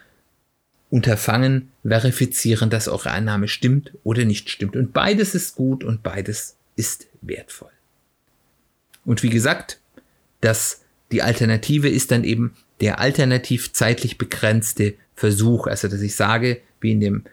Unterfangen 0.88 1.70
verifizieren, 1.84 2.70
dass 2.70 2.88
eure 2.88 3.10
Annahme 3.10 3.48
stimmt 3.48 3.92
oder 4.04 4.24
nicht 4.24 4.50
stimmt. 4.50 4.76
Und 4.76 4.92
beides 4.92 5.34
ist 5.34 5.56
gut 5.56 5.84
und 5.84 6.02
beides 6.02 6.56
ist 6.76 7.06
wertvoll. 7.22 7.70
Und 9.04 9.22
wie 9.22 9.30
gesagt, 9.30 9.80
dass 10.40 10.82
die 11.12 11.22
Alternative 11.22 11.88
ist 11.88 12.10
dann 12.10 12.24
eben 12.24 12.54
der 12.80 12.98
alternativ 13.00 13.72
zeitlich 13.72 14.18
begrenzte 14.18 14.94
Versuch. 15.14 15.66
Also, 15.66 15.88
dass 15.88 16.00
ich 16.00 16.14
sage, 16.14 16.60
wie 16.80 16.92
in 16.92 17.00
dem 17.00 17.24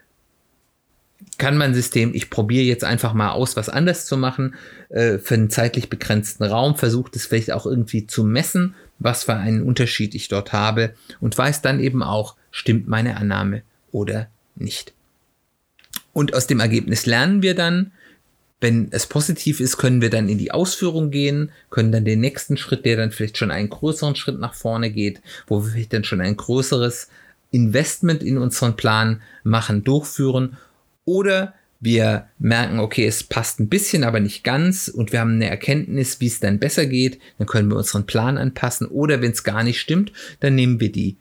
kann 1.38 1.56
man 1.56 1.74
System, 1.74 2.12
ich 2.14 2.30
probiere 2.30 2.64
jetzt 2.64 2.84
einfach 2.84 3.12
mal 3.14 3.30
aus, 3.30 3.56
was 3.56 3.68
anders 3.68 4.06
zu 4.06 4.16
machen, 4.16 4.54
äh, 4.90 5.18
für 5.18 5.34
einen 5.34 5.50
zeitlich 5.50 5.88
begrenzten 5.88 6.44
Raum, 6.44 6.76
versucht 6.76 7.16
es 7.16 7.26
vielleicht 7.26 7.52
auch 7.52 7.66
irgendwie 7.66 8.06
zu 8.06 8.24
messen, 8.24 8.74
was 8.98 9.24
für 9.24 9.34
einen 9.34 9.62
Unterschied 9.62 10.14
ich 10.14 10.28
dort 10.28 10.52
habe 10.52 10.94
und 11.20 11.36
weiß 11.36 11.62
dann 11.62 11.80
eben 11.80 12.02
auch, 12.02 12.36
stimmt 12.50 12.88
meine 12.88 13.16
Annahme 13.16 13.62
oder 13.92 14.28
nicht. 14.54 14.92
Und 16.12 16.34
aus 16.34 16.46
dem 16.46 16.60
Ergebnis 16.60 17.06
lernen 17.06 17.42
wir 17.42 17.54
dann, 17.54 17.92
wenn 18.60 18.88
es 18.92 19.06
positiv 19.06 19.60
ist, 19.60 19.76
können 19.76 20.00
wir 20.00 20.10
dann 20.10 20.28
in 20.28 20.38
die 20.38 20.52
Ausführung 20.52 21.10
gehen, 21.10 21.50
können 21.70 21.92
dann 21.92 22.04
den 22.04 22.20
nächsten 22.20 22.56
Schritt, 22.56 22.86
der 22.86 22.96
dann 22.96 23.10
vielleicht 23.10 23.36
schon 23.36 23.50
einen 23.50 23.68
größeren 23.68 24.16
Schritt 24.16 24.38
nach 24.38 24.54
vorne 24.54 24.90
geht, 24.90 25.20
wo 25.46 25.62
wir 25.62 25.72
vielleicht 25.72 25.92
dann 25.92 26.04
schon 26.04 26.22
ein 26.22 26.36
größeres 26.36 27.08
Investment 27.50 28.22
in 28.22 28.38
unseren 28.38 28.74
Plan 28.74 29.20
machen, 29.42 29.84
durchführen 29.84 30.56
oder 31.04 31.52
wir 31.84 32.28
merken, 32.38 32.80
okay, 32.80 33.06
es 33.06 33.22
passt 33.22 33.60
ein 33.60 33.68
bisschen, 33.68 34.04
aber 34.04 34.18
nicht 34.18 34.42
ganz. 34.42 34.88
Und 34.88 35.12
wir 35.12 35.20
haben 35.20 35.34
eine 35.34 35.50
Erkenntnis, 35.50 36.20
wie 36.20 36.26
es 36.26 36.40
dann 36.40 36.58
besser 36.58 36.86
geht, 36.86 37.20
dann 37.38 37.46
können 37.46 37.68
wir 37.68 37.76
unseren 37.76 38.06
Plan 38.06 38.38
anpassen. 38.38 38.86
Oder 38.86 39.20
wenn 39.20 39.32
es 39.32 39.44
gar 39.44 39.62
nicht 39.62 39.80
stimmt, 39.80 40.12
dann 40.40 40.54
nehmen 40.54 40.80
wir 40.80 40.90
die 40.90 41.16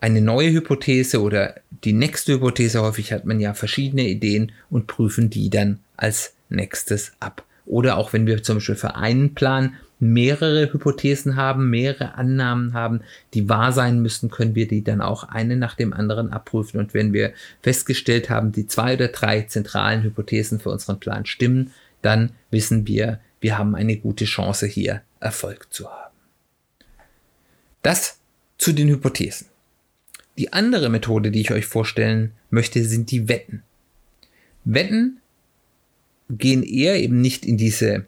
eine 0.00 0.22
neue 0.22 0.50
Hypothese 0.50 1.20
oder 1.20 1.56
die 1.84 1.92
nächste 1.92 2.32
Hypothese, 2.32 2.80
häufig 2.80 3.12
hat 3.12 3.26
man 3.26 3.38
ja 3.38 3.52
verschiedene 3.52 4.08
Ideen 4.08 4.52
und 4.70 4.86
prüfen 4.86 5.28
die 5.28 5.50
dann 5.50 5.80
als 5.96 6.32
nächstes 6.48 7.12
ab. 7.20 7.44
Oder 7.66 7.98
auch 7.98 8.14
wenn 8.14 8.26
wir 8.26 8.42
zum 8.42 8.56
Beispiel 8.56 8.76
für 8.76 8.96
einen 8.96 9.34
Plan 9.34 9.74
mehrere 10.00 10.72
Hypothesen 10.72 11.36
haben, 11.36 11.70
mehrere 11.70 12.14
Annahmen 12.14 12.72
haben, 12.72 13.02
die 13.34 13.48
wahr 13.48 13.72
sein 13.72 14.00
müssen, 14.00 14.30
können 14.30 14.54
wir 14.54 14.66
die 14.66 14.82
dann 14.82 15.00
auch 15.00 15.24
eine 15.24 15.56
nach 15.56 15.74
dem 15.74 15.92
anderen 15.92 16.32
abprüfen. 16.32 16.80
Und 16.80 16.94
wenn 16.94 17.12
wir 17.12 17.32
festgestellt 17.62 18.30
haben, 18.30 18.50
die 18.50 18.66
zwei 18.66 18.94
oder 18.94 19.08
drei 19.08 19.42
zentralen 19.42 20.02
Hypothesen 20.02 20.58
für 20.58 20.70
unseren 20.70 20.98
Plan 20.98 21.26
stimmen, 21.26 21.72
dann 22.02 22.32
wissen 22.50 22.86
wir, 22.86 23.20
wir 23.40 23.58
haben 23.58 23.74
eine 23.74 23.96
gute 23.96 24.24
Chance 24.24 24.66
hier 24.66 25.02
Erfolg 25.20 25.72
zu 25.72 25.88
haben. 25.88 26.14
Das 27.82 28.18
zu 28.58 28.72
den 28.72 28.88
Hypothesen. 28.88 29.48
Die 30.38 30.52
andere 30.52 30.88
Methode, 30.88 31.30
die 31.30 31.40
ich 31.40 31.50
euch 31.50 31.66
vorstellen 31.66 32.32
möchte, 32.50 32.84
sind 32.84 33.10
die 33.10 33.28
Wetten. 33.28 33.62
Wetten 34.64 35.20
gehen 36.30 36.62
eher 36.62 36.96
eben 36.96 37.20
nicht 37.20 37.44
in 37.44 37.56
diese 37.56 38.06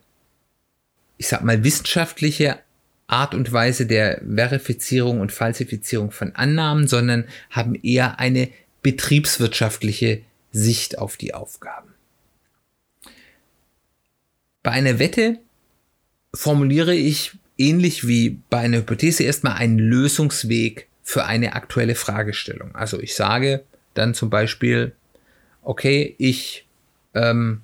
ich 1.23 1.29
sag 1.29 1.45
mal, 1.45 1.63
wissenschaftliche 1.63 2.59
Art 3.07 3.33
und 3.33 3.53
Weise 3.53 3.87
der 3.87 4.21
Verifizierung 4.27 5.21
und 5.21 5.31
Falsifizierung 5.31 6.11
von 6.11 6.35
Annahmen, 6.35 6.89
sondern 6.89 7.27
haben 7.49 7.77
eher 7.77 8.19
eine 8.19 8.49
betriebswirtschaftliche 8.83 10.23
Sicht 10.51 10.99
auf 10.99 11.17
die 11.17 11.33
Aufgaben. 11.33 11.95
Bei 14.65 14.73
einer 14.73 14.99
Wette 14.99 15.39
formuliere 16.35 16.97
ich 16.97 17.31
ähnlich 17.57 18.09
wie 18.09 18.41
bei 18.51 18.59
einer 18.59 18.79
Hypothese 18.79 19.23
erstmal 19.23 19.59
einen 19.59 19.79
Lösungsweg 19.79 20.89
für 21.05 21.25
eine 21.25 21.53
aktuelle 21.53 21.95
Fragestellung. 21.95 22.75
Also 22.75 22.99
ich 22.99 23.15
sage 23.15 23.63
dann 23.95 24.15
zum 24.15 24.29
Beispiel, 24.29 24.91
okay, 25.63 26.17
ich 26.19 26.67
ähm, 27.15 27.61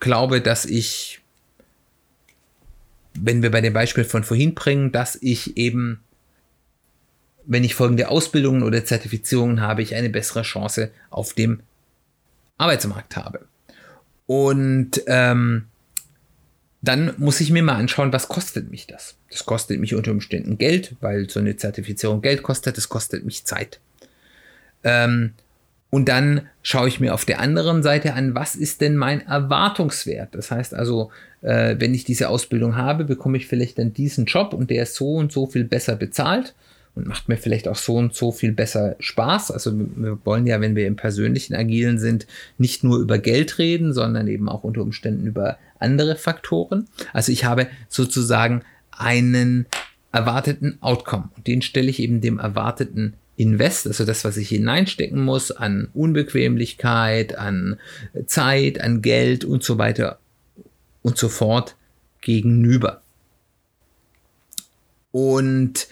glaube, 0.00 0.40
dass 0.40 0.64
ich 0.64 1.21
wenn 3.14 3.42
wir 3.42 3.50
bei 3.50 3.60
dem 3.60 3.72
Beispiel 3.72 4.04
von 4.04 4.24
vorhin 4.24 4.54
bringen, 4.54 4.92
dass 4.92 5.16
ich 5.20 5.56
eben, 5.56 6.00
wenn 7.44 7.64
ich 7.64 7.74
folgende 7.74 8.08
Ausbildungen 8.08 8.62
oder 8.62 8.84
Zertifizierungen 8.84 9.60
habe, 9.60 9.82
ich 9.82 9.94
eine 9.94 10.10
bessere 10.10 10.42
Chance 10.42 10.90
auf 11.10 11.34
dem 11.34 11.60
Arbeitsmarkt 12.58 13.16
habe. 13.16 13.46
Und 14.26 15.02
ähm, 15.06 15.66
dann 16.80 17.14
muss 17.18 17.40
ich 17.40 17.50
mir 17.50 17.62
mal 17.62 17.76
anschauen, 17.76 18.12
was 18.12 18.28
kostet 18.28 18.70
mich 18.70 18.86
das? 18.86 19.14
Das 19.30 19.46
kostet 19.46 19.78
mich 19.78 19.94
unter 19.94 20.10
Umständen 20.10 20.58
Geld, 20.58 20.96
weil 21.00 21.30
so 21.30 21.40
eine 21.40 21.56
Zertifizierung 21.56 22.22
Geld 22.22 22.42
kostet, 22.42 22.76
das 22.76 22.88
kostet 22.88 23.24
mich 23.24 23.44
Zeit. 23.44 23.80
Ähm, 24.82 25.32
und 25.94 26.08
dann 26.08 26.48
schaue 26.62 26.88
ich 26.88 27.00
mir 27.00 27.12
auf 27.12 27.26
der 27.26 27.38
anderen 27.38 27.82
Seite 27.82 28.14
an, 28.14 28.34
was 28.34 28.56
ist 28.56 28.80
denn 28.80 28.96
mein 28.96 29.20
Erwartungswert? 29.26 30.34
Das 30.34 30.50
heißt 30.50 30.72
also, 30.72 31.10
äh, 31.42 31.76
wenn 31.78 31.92
ich 31.92 32.04
diese 32.04 32.30
Ausbildung 32.30 32.76
habe, 32.76 33.04
bekomme 33.04 33.36
ich 33.36 33.46
vielleicht 33.46 33.78
dann 33.78 33.92
diesen 33.92 34.24
Job 34.24 34.54
und 34.54 34.70
der 34.70 34.84
ist 34.84 34.94
so 34.94 35.16
und 35.16 35.32
so 35.32 35.46
viel 35.46 35.64
besser 35.64 35.94
bezahlt 35.96 36.54
und 36.94 37.06
macht 37.06 37.28
mir 37.28 37.36
vielleicht 37.36 37.68
auch 37.68 37.76
so 37.76 37.96
und 37.96 38.14
so 38.14 38.32
viel 38.32 38.52
besser 38.52 38.96
Spaß. 39.00 39.50
Also 39.50 39.70
wir 39.76 40.18
wollen 40.24 40.46
ja, 40.46 40.62
wenn 40.62 40.76
wir 40.76 40.86
im 40.86 40.96
persönlichen 40.96 41.54
Agilen 41.54 41.98
sind, 41.98 42.26
nicht 42.56 42.82
nur 42.82 42.98
über 42.98 43.18
Geld 43.18 43.58
reden, 43.58 43.92
sondern 43.92 44.28
eben 44.28 44.48
auch 44.48 44.64
unter 44.64 44.80
Umständen 44.80 45.26
über 45.26 45.58
andere 45.78 46.16
Faktoren. 46.16 46.88
Also 47.12 47.32
ich 47.32 47.44
habe 47.44 47.66
sozusagen 47.90 48.62
einen 48.92 49.66
erwarteten 50.10 50.78
Outcome 50.80 51.28
und 51.36 51.46
den 51.46 51.60
stelle 51.60 51.90
ich 51.90 52.00
eben 52.00 52.22
dem 52.22 52.38
erwarteten 52.38 53.12
Invest, 53.36 53.86
also 53.86 54.04
das, 54.04 54.24
was 54.24 54.36
ich 54.36 54.48
hineinstecken 54.48 55.22
muss 55.22 55.50
an 55.50 55.88
Unbequemlichkeit, 55.94 57.36
an 57.36 57.78
Zeit, 58.26 58.80
an 58.80 59.02
Geld 59.02 59.44
und 59.44 59.62
so 59.62 59.78
weiter 59.78 60.18
und 61.02 61.16
so 61.16 61.28
fort 61.28 61.76
gegenüber. 62.20 63.02
Und 65.10 65.88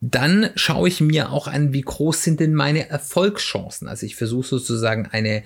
dann 0.00 0.50
schaue 0.54 0.88
ich 0.88 1.00
mir 1.00 1.30
auch 1.30 1.48
an, 1.48 1.72
wie 1.72 1.80
groß 1.80 2.22
sind 2.22 2.40
denn 2.40 2.54
meine 2.54 2.90
Erfolgschancen. 2.90 3.88
Also 3.88 4.04
ich 4.04 4.16
versuche 4.16 4.46
sozusagen 4.46 5.06
eine, 5.06 5.42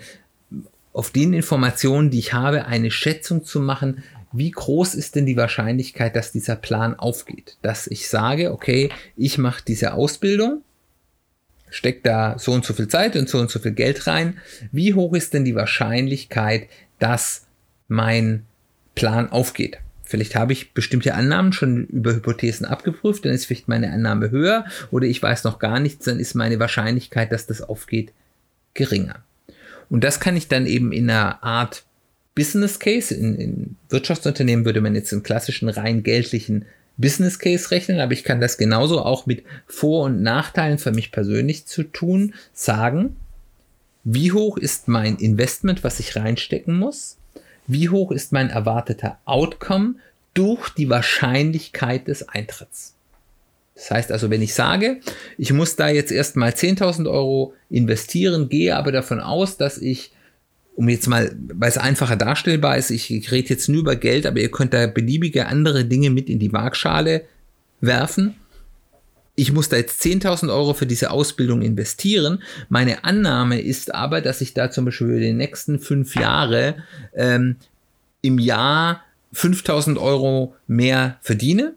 auf 0.92 1.10
den 1.10 1.32
Informationen, 1.32 2.10
die 2.10 2.18
ich 2.18 2.32
habe, 2.32 2.66
eine 2.66 2.90
Schätzung 2.90 3.44
zu 3.44 3.60
machen, 3.60 4.02
wie 4.32 4.50
groß 4.50 4.94
ist 4.94 5.14
denn 5.14 5.26
die 5.26 5.36
Wahrscheinlichkeit, 5.36 6.14
dass 6.14 6.32
dieser 6.32 6.56
Plan 6.56 6.94
aufgeht? 6.94 7.56
Dass 7.62 7.86
ich 7.86 8.08
sage, 8.08 8.52
okay, 8.52 8.90
ich 9.16 9.38
mache 9.38 9.62
diese 9.66 9.94
Ausbildung, 9.94 10.62
stecke 11.70 12.00
da 12.02 12.38
so 12.38 12.52
und 12.52 12.64
so 12.64 12.74
viel 12.74 12.88
Zeit 12.88 13.16
und 13.16 13.28
so 13.28 13.38
und 13.38 13.50
so 13.50 13.58
viel 13.58 13.72
Geld 13.72 14.06
rein. 14.06 14.38
Wie 14.72 14.94
hoch 14.94 15.14
ist 15.14 15.34
denn 15.34 15.44
die 15.44 15.54
Wahrscheinlichkeit, 15.54 16.68
dass 16.98 17.46
mein 17.88 18.44
Plan 18.94 19.30
aufgeht? 19.30 19.78
Vielleicht 20.04 20.36
habe 20.36 20.54
ich 20.54 20.72
bestimmte 20.72 21.14
Annahmen 21.14 21.52
schon 21.52 21.84
über 21.86 22.14
Hypothesen 22.14 22.64
abgeprüft, 22.64 23.26
dann 23.26 23.32
ist 23.32 23.44
vielleicht 23.44 23.68
meine 23.68 23.92
Annahme 23.92 24.30
höher 24.30 24.64
oder 24.90 25.06
ich 25.06 25.22
weiß 25.22 25.44
noch 25.44 25.58
gar 25.58 25.80
nichts, 25.80 26.06
dann 26.06 26.18
ist 26.18 26.34
meine 26.34 26.58
Wahrscheinlichkeit, 26.58 27.30
dass 27.30 27.46
das 27.46 27.60
aufgeht, 27.60 28.12
geringer. 28.72 29.22
Und 29.90 30.04
das 30.04 30.18
kann 30.18 30.36
ich 30.36 30.48
dann 30.48 30.66
eben 30.66 30.92
in 30.92 31.10
einer 31.10 31.42
Art 31.42 31.84
Business 32.38 32.79
Case, 32.79 33.12
in, 33.12 33.35
in 33.35 33.77
Wirtschaftsunternehmen 33.88 34.64
würde 34.64 34.81
man 34.81 34.94
jetzt 34.94 35.12
einen 35.12 35.24
klassischen 35.24 35.68
rein 35.68 36.05
geldlichen 36.05 36.66
Business 36.96 37.40
Case 37.40 37.72
rechnen, 37.72 37.98
aber 37.98 38.12
ich 38.12 38.22
kann 38.22 38.40
das 38.40 38.59
genauso 38.59 39.01
auch 39.03 39.27
mit 39.27 39.42
Vor- 39.66 40.05
und 40.05 40.22
Nachteilen 40.22 40.79
für 40.79 40.92
mich 40.92 41.11
persönlich 41.11 41.66
zu 41.66 41.83
tun, 41.83 42.35
sagen, 42.53 43.16
wie 44.05 44.31
hoch 44.31 44.57
ist 44.57 44.87
mein 44.87 45.16
Investment, 45.16 45.83
was 45.83 45.98
ich 45.98 46.14
reinstecken 46.14 46.79
muss? 46.79 47.16
Wie 47.66 47.88
hoch 47.88 48.12
ist 48.12 48.31
mein 48.31 48.51
erwarteter 48.51 49.18
Outcome 49.24 49.96
durch 50.33 50.68
die 50.70 50.88
Wahrscheinlichkeit 50.88 52.07
des 52.07 52.29
Eintritts? 52.29 52.94
Das 53.74 53.90
heißt 53.90 54.12
also, 54.12 54.31
wenn 54.31 54.42
ich 54.42 54.55
sage, 54.55 55.01
ich 55.38 55.53
muss 55.53 55.74
da 55.74 55.88
jetzt 55.88 56.12
erstmal 56.12 56.51
10.000 56.51 57.11
Euro 57.11 57.55
investieren, 57.68 58.48
gehe 58.48 58.77
aber 58.77 58.92
davon 58.92 59.18
aus, 59.18 59.57
dass 59.57 59.79
ich 59.79 60.12
um 60.78 60.88
jetzt 60.88 61.08
mal, 61.08 61.34
weil 61.36 61.70
es 61.70 61.76
einfacher 61.76 62.14
darstellbar 62.14 62.76
ist, 62.76 62.90
ich 62.90 63.32
rede 63.32 63.48
jetzt 63.48 63.68
nur 63.68 63.80
über 63.80 63.96
Geld, 63.96 64.26
aber 64.26 64.38
ihr 64.38 64.50
könnt 64.52 64.72
da 64.72 64.86
beliebige 64.86 65.48
andere 65.48 65.84
Dinge 65.84 66.08
mit 66.10 66.30
in 66.30 66.38
die 66.38 66.52
Waagschale 66.52 67.24
werfen. 67.80 68.36
Ich 69.34 69.52
muss 69.52 69.68
da 69.68 69.76
jetzt 69.76 70.00
10.000 70.02 70.54
Euro 70.54 70.74
für 70.74 70.86
diese 70.86 71.10
Ausbildung 71.10 71.62
investieren. 71.62 72.44
Meine 72.68 73.02
Annahme 73.02 73.60
ist 73.60 73.92
aber, 73.92 74.20
dass 74.20 74.40
ich 74.40 74.54
da 74.54 74.70
zum 74.70 74.84
Beispiel 74.84 75.08
für 75.08 75.20
die 75.20 75.32
nächsten 75.32 75.80
fünf 75.80 76.14
Jahre 76.14 76.76
ähm, 77.12 77.56
im 78.22 78.38
Jahr 78.38 79.02
5.000 79.34 80.00
Euro 80.00 80.54
mehr 80.68 81.18
verdiene. 81.22 81.74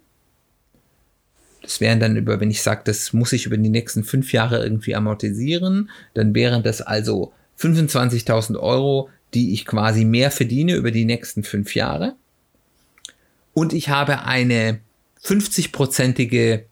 Das 1.64 1.82
wären 1.82 2.00
dann 2.00 2.18
über, 2.18 2.40
wenn 2.40 2.52
ich 2.52 2.62
sage, 2.62 2.82
das 2.86 3.14
muss 3.14 3.34
ich 3.34 3.48
über 3.48 3.58
die 3.58 3.70
nächsten 3.70 4.04
fünf 4.04 4.32
Jahre 4.32 4.62
irgendwie 4.62 4.94
amortisieren, 4.94 5.90
dann 6.14 6.36
wären 6.36 6.62
das 6.62 6.84
also 6.84 7.34
25.000 7.62 8.58
Euro, 8.58 9.10
die 9.34 9.54
ich 9.54 9.66
quasi 9.66 10.04
mehr 10.04 10.32
verdiene 10.32 10.76
über 10.76 10.92
die 10.92 11.06
nächsten 11.06 11.44
fünf 11.44 11.76
Jahre. 11.76 12.16
Und 13.54 13.74
ich 13.74 13.90
habe 13.90 14.24
eine 14.24 14.80
50-prozentige 15.24 16.64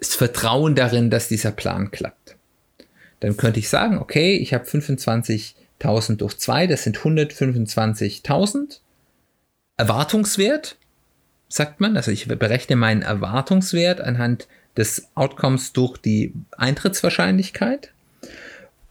Vertrauen 0.00 0.74
darin, 0.74 1.10
dass 1.10 1.28
dieser 1.28 1.52
Plan 1.52 1.90
klappt. 1.90 2.36
Dann 3.20 3.36
könnte 3.36 3.58
ich 3.58 3.68
sagen, 3.68 3.98
okay, 3.98 4.36
ich 4.36 4.52
habe 4.52 4.64
25.000 4.64 6.16
durch 6.16 6.36
2, 6.38 6.66
das 6.66 6.84
sind 6.84 6.98
125.000. 6.98 8.80
Erwartungswert, 9.78 10.76
sagt 11.48 11.80
man, 11.80 11.96
also 11.96 12.10
ich 12.10 12.28
berechne 12.28 12.76
meinen 12.76 13.02
Erwartungswert 13.02 14.00
anhand 14.00 14.48
des 14.76 15.08
Outcomes 15.14 15.72
durch 15.72 15.96
die 15.96 16.34
Eintrittswahrscheinlichkeit 16.56 17.92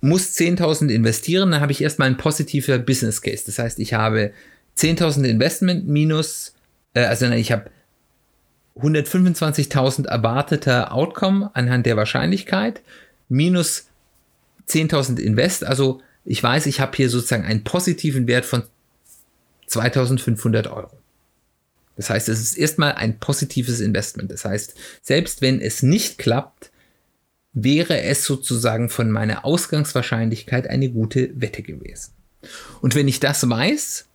muss 0.01 0.35
10.000 0.35 0.89
investieren, 0.89 1.51
dann 1.51 1.61
habe 1.61 1.71
ich 1.71 1.81
erstmal 1.81 2.07
einen 2.07 2.17
positiver 2.17 2.77
Business 2.77 3.21
Case. 3.21 3.43
Das 3.45 3.59
heißt, 3.59 3.79
ich 3.79 3.93
habe 3.93 4.31
10.000 4.77 5.23
Investment 5.25 5.87
minus, 5.87 6.53
äh, 6.93 7.05
also 7.05 7.25
ich 7.27 7.51
habe 7.51 7.69
125.000 8.77 10.07
erwarteter 10.07 10.93
Outcome 10.93 11.49
anhand 11.53 11.85
der 11.85 11.95
Wahrscheinlichkeit 11.95 12.81
minus 13.29 13.87
10.000 14.67 15.19
Invest. 15.19 15.63
Also 15.63 16.01
ich 16.25 16.41
weiß, 16.41 16.65
ich 16.65 16.79
habe 16.79 16.95
hier 16.95 17.09
sozusagen 17.09 17.45
einen 17.45 17.63
positiven 17.63 18.27
Wert 18.27 18.45
von 18.45 18.63
2.500 19.69 20.69
Euro. 20.71 20.91
Das 21.95 22.09
heißt, 22.09 22.27
es 22.27 22.41
ist 22.41 22.57
erstmal 22.57 22.93
ein 22.93 23.19
positives 23.19 23.79
Investment. 23.79 24.31
Das 24.31 24.43
heißt, 24.43 24.75
selbst 25.01 25.41
wenn 25.41 25.61
es 25.61 25.81
nicht 25.81 26.17
klappt, 26.17 26.71
wäre 27.55 28.01
es 28.01 28.25
sozusagen 28.25 28.89
von 28.89 29.09
meiner 29.09 29.45
Ausgangswahrscheinlichkeit 29.45 30.67
eine 30.67 30.89
gute 30.89 31.31
Wette 31.41 31.63
gewesen. 31.63 32.11
Und 32.81 32.93
wenn 32.93 33.07
ich 33.07 33.19
das 33.19 33.49
weiß, 33.49 34.05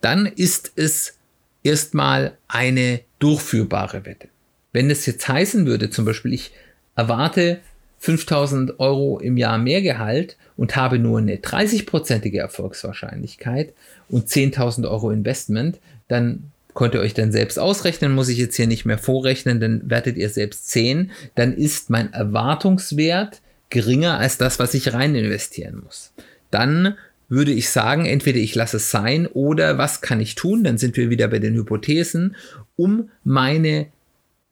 dann 0.00 0.26
ist 0.26 0.72
es 0.74 1.18
erstmal 1.62 2.36
eine 2.48 3.00
durchführbare 3.18 4.06
Wette. 4.06 4.28
Wenn 4.72 4.90
es 4.90 5.06
jetzt 5.06 5.28
heißen 5.28 5.66
würde, 5.66 5.90
zum 5.90 6.04
Beispiel, 6.04 6.32
ich 6.32 6.52
erwarte 6.96 7.60
5000 7.98 8.80
Euro 8.80 9.18
im 9.18 9.36
Jahr 9.36 9.58
mehr 9.58 9.82
Gehalt 9.82 10.36
und 10.56 10.74
habe 10.76 10.98
nur 10.98 11.18
eine 11.18 11.36
30-prozentige 11.36 12.38
Erfolgswahrscheinlichkeit 12.38 13.74
und 14.08 14.28
10.000 14.28 14.88
Euro 14.88 15.10
Investment, 15.10 15.78
dann 16.06 16.52
könnt 16.78 16.94
ihr 16.94 17.00
euch 17.00 17.12
dann 17.12 17.32
selbst 17.32 17.58
ausrechnen, 17.58 18.14
muss 18.14 18.28
ich 18.28 18.38
jetzt 18.38 18.54
hier 18.54 18.68
nicht 18.68 18.84
mehr 18.84 18.98
vorrechnen, 18.98 19.58
dann 19.58 19.90
wertet 19.90 20.16
ihr 20.16 20.30
selbst 20.30 20.68
10, 20.68 21.10
dann 21.34 21.52
ist 21.52 21.90
mein 21.90 22.12
Erwartungswert 22.12 23.40
geringer 23.68 24.18
als 24.18 24.38
das, 24.38 24.60
was 24.60 24.74
ich 24.74 24.92
rein 24.92 25.16
investieren 25.16 25.82
muss. 25.82 26.12
Dann 26.52 26.94
würde 27.28 27.50
ich 27.50 27.70
sagen, 27.70 28.06
entweder 28.06 28.38
ich 28.38 28.54
lasse 28.54 28.76
es 28.76 28.92
sein 28.92 29.26
oder 29.26 29.76
was 29.76 30.02
kann 30.02 30.20
ich 30.20 30.36
tun? 30.36 30.62
Dann 30.62 30.78
sind 30.78 30.96
wir 30.96 31.10
wieder 31.10 31.26
bei 31.26 31.40
den 31.40 31.56
Hypothesen, 31.56 32.36
um 32.76 33.10
meine 33.24 33.88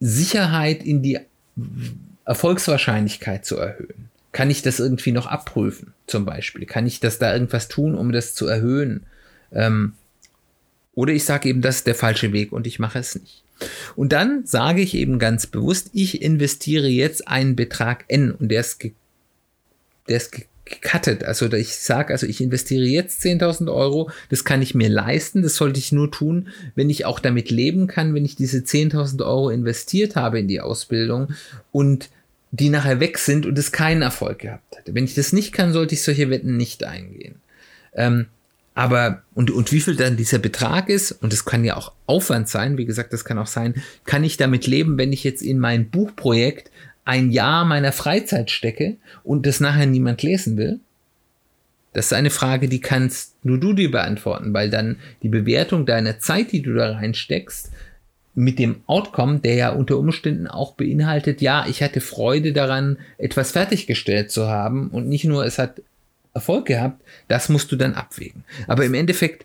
Sicherheit 0.00 0.82
in 0.82 1.02
die 1.04 1.20
Erfolgswahrscheinlichkeit 2.24 3.46
zu 3.46 3.56
erhöhen. 3.56 4.10
Kann 4.32 4.50
ich 4.50 4.62
das 4.62 4.80
irgendwie 4.80 5.12
noch 5.12 5.28
abprüfen, 5.28 5.94
zum 6.08 6.24
Beispiel? 6.24 6.66
Kann 6.66 6.88
ich 6.88 6.98
das 6.98 7.20
da 7.20 7.32
irgendwas 7.32 7.68
tun, 7.68 7.94
um 7.94 8.10
das 8.10 8.34
zu 8.34 8.48
erhöhen? 8.48 9.04
Ähm, 9.52 9.92
oder 10.96 11.12
ich 11.12 11.24
sage 11.24 11.50
eben, 11.50 11.60
das 11.60 11.76
ist 11.76 11.86
der 11.86 11.94
falsche 11.94 12.32
Weg 12.32 12.50
und 12.50 12.66
ich 12.66 12.80
mache 12.80 12.98
es 12.98 13.14
nicht. 13.14 13.44
Und 13.94 14.12
dann 14.12 14.44
sage 14.44 14.80
ich 14.80 14.94
eben 14.94 15.18
ganz 15.18 15.46
bewusst, 15.46 15.90
ich 15.92 16.20
investiere 16.20 16.88
jetzt 16.88 17.28
einen 17.28 17.54
Betrag 17.54 18.04
N 18.08 18.32
und 18.32 18.48
der 18.48 18.60
ist, 18.60 18.82
der 20.08 20.16
ist 20.16 20.32
gecuttet. 20.64 21.22
Also 21.22 21.52
ich 21.52 21.76
sage, 21.76 22.12
also 22.12 22.26
ich 22.26 22.40
investiere 22.40 22.84
jetzt 22.84 23.22
10.000 23.22 23.72
Euro, 23.72 24.10
das 24.30 24.44
kann 24.44 24.62
ich 24.62 24.74
mir 24.74 24.88
leisten, 24.88 25.42
das 25.42 25.56
sollte 25.56 25.78
ich 25.78 25.92
nur 25.92 26.10
tun, 26.10 26.48
wenn 26.74 26.90
ich 26.90 27.04
auch 27.04 27.20
damit 27.20 27.50
leben 27.50 27.86
kann, 27.86 28.14
wenn 28.14 28.24
ich 28.24 28.34
diese 28.34 28.58
10.000 28.58 29.24
Euro 29.24 29.50
investiert 29.50 30.16
habe 30.16 30.40
in 30.40 30.48
die 30.48 30.60
Ausbildung 30.60 31.28
und 31.72 32.10
die 32.50 32.70
nachher 32.70 33.00
weg 33.00 33.18
sind 33.18 33.44
und 33.44 33.58
es 33.58 33.70
keinen 33.70 34.02
Erfolg 34.02 34.40
gehabt 34.40 34.76
hätte. 34.76 34.94
Wenn 34.94 35.04
ich 35.04 35.14
das 35.14 35.32
nicht 35.32 35.52
kann, 35.52 35.72
sollte 35.72 35.94
ich 35.94 36.02
solche 36.02 36.30
Wetten 36.30 36.56
nicht 36.56 36.84
eingehen. 36.84 37.36
Ähm, 37.94 38.26
aber, 38.76 39.22
und, 39.34 39.50
und 39.50 39.72
wie 39.72 39.80
viel 39.80 39.96
dann 39.96 40.18
dieser 40.18 40.38
Betrag 40.38 40.90
ist, 40.90 41.10
und 41.10 41.32
es 41.32 41.46
kann 41.46 41.64
ja 41.64 41.78
auch 41.78 41.92
Aufwand 42.04 42.46
sein, 42.46 42.76
wie 42.76 42.84
gesagt, 42.84 43.14
das 43.14 43.24
kann 43.24 43.38
auch 43.38 43.46
sein, 43.46 43.74
kann 44.04 44.22
ich 44.22 44.36
damit 44.36 44.66
leben, 44.66 44.98
wenn 44.98 45.14
ich 45.14 45.24
jetzt 45.24 45.40
in 45.40 45.58
mein 45.58 45.88
Buchprojekt 45.88 46.70
ein 47.06 47.30
Jahr 47.30 47.64
meiner 47.64 47.92
Freizeit 47.92 48.50
stecke 48.50 48.96
und 49.24 49.46
das 49.46 49.60
nachher 49.60 49.86
niemand 49.86 50.22
lesen 50.22 50.58
will? 50.58 50.78
Das 51.94 52.06
ist 52.06 52.12
eine 52.12 52.28
Frage, 52.28 52.68
die 52.68 52.82
kannst 52.82 53.34
nur 53.42 53.58
du 53.58 53.72
dir 53.72 53.90
beantworten, 53.90 54.52
weil 54.52 54.68
dann 54.68 54.98
die 55.22 55.30
Bewertung 55.30 55.86
deiner 55.86 56.18
Zeit, 56.18 56.52
die 56.52 56.60
du 56.60 56.74
da 56.74 56.92
reinsteckst, 56.92 57.72
mit 58.34 58.58
dem 58.58 58.82
Outcome, 58.86 59.38
der 59.38 59.54
ja 59.54 59.70
unter 59.70 59.96
Umständen 59.96 60.46
auch 60.46 60.74
beinhaltet, 60.74 61.40
ja, 61.40 61.64
ich 61.66 61.82
hatte 61.82 62.02
Freude 62.02 62.52
daran, 62.52 62.98
etwas 63.16 63.52
fertiggestellt 63.52 64.30
zu 64.30 64.48
haben 64.48 64.90
und 64.90 65.08
nicht 65.08 65.24
nur, 65.24 65.46
es 65.46 65.58
hat 65.58 65.80
Erfolg 66.36 66.66
gehabt, 66.66 67.02
das 67.28 67.48
musst 67.48 67.72
du 67.72 67.76
dann 67.76 67.94
abwägen. 67.94 68.44
Aber 68.68 68.84
im 68.84 68.94
Endeffekt, 68.94 69.44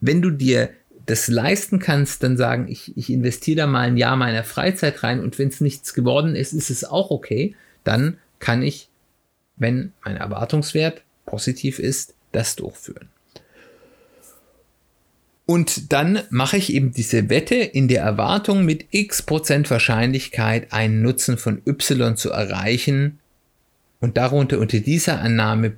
wenn 0.00 0.22
du 0.22 0.30
dir 0.30 0.70
das 1.06 1.28
leisten 1.28 1.78
kannst, 1.78 2.22
dann 2.22 2.36
sagen, 2.36 2.68
ich, 2.68 2.96
ich 2.96 3.10
investiere 3.10 3.58
da 3.58 3.66
mal 3.66 3.86
ein 3.86 3.96
Jahr 3.96 4.16
meiner 4.16 4.44
Freizeit 4.44 5.02
rein 5.02 5.20
und 5.20 5.38
wenn 5.38 5.48
es 5.48 5.60
nichts 5.60 5.94
geworden 5.94 6.34
ist, 6.34 6.52
ist 6.52 6.70
es 6.70 6.84
auch 6.84 7.10
okay, 7.10 7.54
dann 7.84 8.18
kann 8.38 8.62
ich, 8.62 8.88
wenn 9.56 9.92
mein 10.04 10.16
Erwartungswert 10.16 11.02
positiv 11.24 11.78
ist, 11.78 12.14
das 12.32 12.56
durchführen. 12.56 13.08
Und 15.46 15.92
dann 15.92 16.22
mache 16.30 16.56
ich 16.56 16.72
eben 16.72 16.92
diese 16.92 17.30
Wette 17.30 17.54
in 17.54 17.86
der 17.86 18.02
Erwartung, 18.02 18.64
mit 18.64 18.86
x 18.90 19.22
Prozent 19.22 19.70
Wahrscheinlichkeit 19.70 20.72
einen 20.72 21.02
Nutzen 21.02 21.38
von 21.38 21.62
y 21.64 22.16
zu 22.16 22.30
erreichen, 22.30 23.20
und 24.00 24.16
darunter 24.16 24.58
unter 24.58 24.80
dieser 24.80 25.20
Annahme 25.20 25.72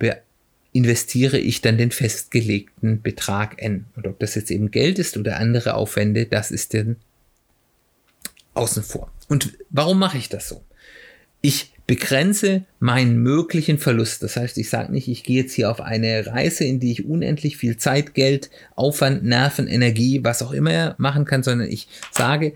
investiere 0.72 1.38
ich 1.38 1.60
dann 1.60 1.78
den 1.78 1.90
festgelegten 1.90 3.02
Betrag 3.02 3.60
N. 3.62 3.86
Und 3.96 4.06
ob 4.06 4.18
das 4.18 4.34
jetzt 4.34 4.50
eben 4.50 4.70
Geld 4.70 4.98
ist 4.98 5.16
oder 5.16 5.38
andere 5.38 5.74
Aufwände, 5.74 6.26
das 6.26 6.50
ist 6.50 6.74
dann 6.74 6.96
außen 8.54 8.82
vor. 8.82 9.10
Und 9.28 9.52
warum 9.70 9.98
mache 9.98 10.18
ich 10.18 10.28
das 10.28 10.48
so? 10.48 10.62
Ich 11.40 11.72
begrenze 11.86 12.64
meinen 12.80 13.22
möglichen 13.22 13.78
Verlust. 13.78 14.22
Das 14.22 14.36
heißt, 14.36 14.58
ich 14.58 14.68
sage 14.68 14.92
nicht, 14.92 15.08
ich 15.08 15.24
gehe 15.24 15.42
jetzt 15.42 15.54
hier 15.54 15.70
auf 15.70 15.80
eine 15.80 16.26
Reise, 16.26 16.64
in 16.64 16.80
die 16.80 16.92
ich 16.92 17.06
unendlich 17.06 17.56
viel 17.56 17.78
Zeit, 17.78 18.14
Geld, 18.14 18.50
Aufwand, 18.76 19.24
Nerven, 19.24 19.66
Energie, 19.66 20.22
was 20.22 20.42
auch 20.42 20.52
immer 20.52 20.94
machen 20.98 21.24
kann, 21.24 21.42
sondern 21.42 21.68
ich 21.68 21.88
sage, 22.12 22.52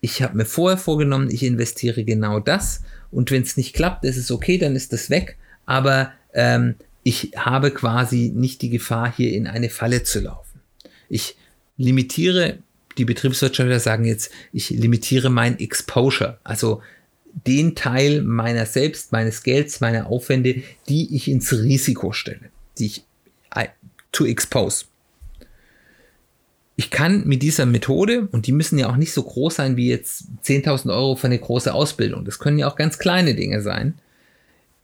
ich 0.00 0.22
habe 0.22 0.36
mir 0.36 0.44
vorher 0.44 0.78
vorgenommen, 0.78 1.30
ich 1.30 1.42
investiere 1.42 2.04
genau 2.04 2.38
das 2.38 2.82
und 3.10 3.30
wenn 3.30 3.42
es 3.42 3.56
nicht 3.56 3.74
klappt, 3.74 4.04
ist 4.04 4.16
es 4.16 4.30
okay, 4.30 4.58
dann 4.58 4.76
ist 4.76 4.92
das 4.92 5.10
weg, 5.10 5.36
aber 5.64 6.12
ähm, 6.34 6.76
ich 7.02 7.32
habe 7.36 7.70
quasi 7.70 8.32
nicht 8.34 8.62
die 8.62 8.70
Gefahr, 8.70 9.12
hier 9.14 9.32
in 9.32 9.46
eine 9.46 9.70
Falle 9.70 10.02
zu 10.02 10.20
laufen. 10.20 10.60
Ich 11.08 11.36
limitiere, 11.76 12.58
die 12.98 13.04
Betriebswirtschaftler 13.04 13.80
sagen 13.80 14.04
jetzt, 14.04 14.30
ich 14.52 14.70
limitiere 14.70 15.30
mein 15.30 15.58
Exposure, 15.58 16.38
also 16.42 16.82
den 17.46 17.74
Teil 17.74 18.22
meiner 18.22 18.66
selbst, 18.66 19.12
meines 19.12 19.42
Gelds, 19.42 19.80
meiner 19.80 20.06
Aufwände, 20.06 20.62
die 20.88 21.14
ich 21.14 21.28
ins 21.28 21.52
Risiko 21.52 22.12
stelle, 22.12 22.50
die 22.78 22.86
ich 22.86 23.04
to 24.16 24.24
expose. 24.24 24.86
Ich 26.78 26.90
kann 26.90 27.26
mit 27.26 27.42
dieser 27.42 27.64
Methode, 27.64 28.28
und 28.32 28.46
die 28.46 28.52
müssen 28.52 28.78
ja 28.78 28.90
auch 28.90 28.96
nicht 28.96 29.12
so 29.12 29.22
groß 29.22 29.56
sein 29.56 29.76
wie 29.76 29.88
jetzt 29.88 30.26
10.000 30.44 30.94
Euro 30.94 31.16
für 31.16 31.26
eine 31.26 31.38
große 31.38 31.72
Ausbildung, 31.72 32.24
das 32.24 32.38
können 32.38 32.58
ja 32.58 32.68
auch 32.68 32.76
ganz 32.76 32.98
kleine 32.98 33.34
Dinge 33.34 33.62
sein, 33.62 33.94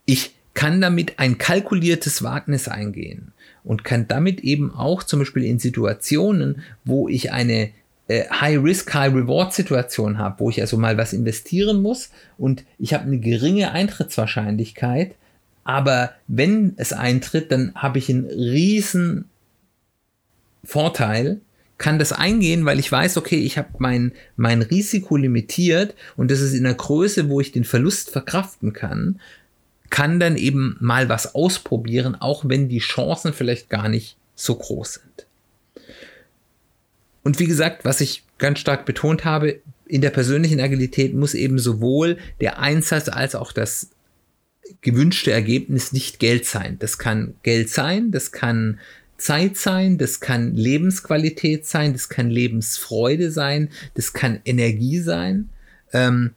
ich 0.06 0.34
kann 0.54 0.80
damit 0.80 1.18
ein 1.18 1.38
kalkuliertes 1.38 2.22
Wagnis 2.22 2.68
eingehen 2.68 3.32
und 3.64 3.84
kann 3.84 4.08
damit 4.08 4.40
eben 4.40 4.74
auch 4.74 5.02
zum 5.02 5.20
Beispiel 5.20 5.44
in 5.44 5.58
Situationen, 5.58 6.62
wo 6.84 7.08
ich 7.08 7.32
eine 7.32 7.70
äh, 8.08 8.28
High-Risk, 8.28 8.92
High-Reward-Situation 8.92 10.18
habe, 10.18 10.40
wo 10.40 10.50
ich 10.50 10.60
also 10.60 10.76
mal 10.76 10.96
was 10.96 11.12
investieren 11.12 11.82
muss 11.82 12.10
und 12.38 12.64
ich 12.78 12.94
habe 12.94 13.04
eine 13.04 13.18
geringe 13.18 13.72
Eintrittswahrscheinlichkeit, 13.72 15.14
aber 15.64 16.12
wenn 16.26 16.74
es 16.76 16.92
eintritt, 16.92 17.52
dann 17.52 17.74
habe 17.74 17.98
ich 17.98 18.10
einen 18.10 18.26
riesen 18.26 19.26
Vorteil, 20.64 21.40
kann 21.82 21.98
das 21.98 22.12
eingehen, 22.12 22.64
weil 22.64 22.78
ich 22.78 22.90
weiß, 22.90 23.18
okay, 23.18 23.40
ich 23.40 23.58
habe 23.58 23.68
mein, 23.78 24.12
mein 24.36 24.62
Risiko 24.62 25.16
limitiert 25.16 25.94
und 26.16 26.30
das 26.30 26.40
ist 26.40 26.54
in 26.54 26.64
der 26.64 26.74
Größe, 26.74 27.28
wo 27.28 27.40
ich 27.40 27.52
den 27.52 27.64
Verlust 27.64 28.10
verkraften 28.10 28.72
kann 28.72 29.20
kann 29.92 30.18
dann 30.18 30.36
eben 30.36 30.78
mal 30.80 31.10
was 31.10 31.34
ausprobieren, 31.34 32.14
auch 32.14 32.48
wenn 32.48 32.70
die 32.70 32.78
Chancen 32.78 33.34
vielleicht 33.34 33.68
gar 33.68 33.90
nicht 33.90 34.16
so 34.34 34.54
groß 34.54 34.94
sind. 34.94 35.26
Und 37.22 37.38
wie 37.38 37.46
gesagt, 37.46 37.84
was 37.84 38.00
ich 38.00 38.24
ganz 38.38 38.58
stark 38.58 38.86
betont 38.86 39.26
habe, 39.26 39.60
in 39.86 40.00
der 40.00 40.08
persönlichen 40.08 40.60
Agilität 40.60 41.12
muss 41.12 41.34
eben 41.34 41.58
sowohl 41.58 42.16
der 42.40 42.58
Einsatz 42.58 43.10
als 43.10 43.34
auch 43.34 43.52
das 43.52 43.90
gewünschte 44.80 45.30
Ergebnis 45.30 45.92
nicht 45.92 46.18
Geld 46.18 46.46
sein. 46.46 46.78
Das 46.78 46.96
kann 46.96 47.34
Geld 47.42 47.68
sein, 47.68 48.10
das 48.12 48.32
kann 48.32 48.80
Zeit 49.22 49.56
sein, 49.56 49.98
das 49.98 50.20
kann 50.20 50.54
Lebensqualität 50.54 51.66
sein, 51.66 51.92
das 51.92 52.08
kann 52.08 52.30
Lebensfreude 52.30 53.30
sein, 53.30 53.68
das 53.94 54.12
kann 54.12 54.40
Energie 54.44 54.98
sein. 54.98 55.48
Ähm, 55.92 56.32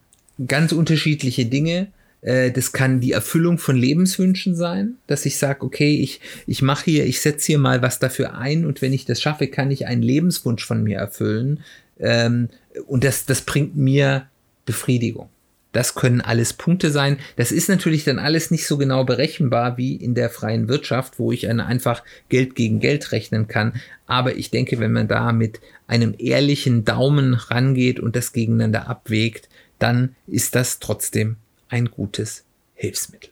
ganz 0.47 0.71
unterschiedliche 0.71 1.45
Dinge. 1.45 1.87
Äh, 2.21 2.51
das 2.51 2.71
kann 2.71 2.99
die 2.99 3.11
Erfüllung 3.11 3.57
von 3.57 3.75
Lebenswünschen 3.75 4.55
sein, 4.55 4.95
dass 5.07 5.25
ich 5.25 5.37
sage, 5.37 5.63
okay, 5.63 5.99
ich, 5.99 6.21
ich 6.45 6.61
mache 6.61 6.85
hier, 6.85 7.05
ich 7.05 7.21
setze 7.21 7.47
hier 7.47 7.59
mal 7.59 7.81
was 7.81 7.99
dafür 7.99 8.37
ein 8.37 8.65
und 8.65 8.81
wenn 8.81 8.93
ich 8.93 9.05
das 9.05 9.21
schaffe, 9.21 9.47
kann 9.47 9.71
ich 9.71 9.87
einen 9.87 10.03
Lebenswunsch 10.03 10.65
von 10.65 10.83
mir 10.83 10.97
erfüllen. 10.97 11.61
Ähm, 11.99 12.49
und 12.87 13.03
das, 13.03 13.25
das 13.25 13.41
bringt 13.41 13.75
mir 13.75 14.27
Befriedigung. 14.65 15.29
Das 15.75 15.93
können 15.93 16.21
alles 16.21 16.53
Punkte 16.53 16.89
sein. 16.89 17.19
Das 17.35 17.51
ist 17.51 17.67
natürlich 17.67 18.05
dann 18.05 18.17
alles 18.17 18.49
nicht 18.49 18.65
so 18.65 18.77
genau 18.77 19.03
berechenbar 19.03 19.75
wie 19.75 19.93
in 19.93 20.15
der 20.15 20.29
freien 20.29 20.69
Wirtschaft, 20.69 21.19
wo 21.19 21.33
ich 21.33 21.49
einfach 21.49 22.01
Geld 22.29 22.55
gegen 22.55 22.79
Geld 22.79 23.11
rechnen 23.11 23.49
kann. 23.49 23.73
Aber 24.07 24.37
ich 24.37 24.51
denke, 24.51 24.79
wenn 24.79 24.93
man 24.93 25.09
da 25.09 25.33
mit 25.33 25.59
einem 25.85 26.15
ehrlichen 26.17 26.85
Daumen 26.85 27.33
rangeht 27.33 27.99
und 27.99 28.15
das 28.15 28.31
gegeneinander 28.31 28.87
abwägt, 28.87 29.49
dann 29.77 30.15
ist 30.27 30.55
das 30.55 30.79
trotzdem 30.79 31.35
ein 31.67 31.91
gutes 31.91 32.45
Hilfsmittel. 32.75 33.31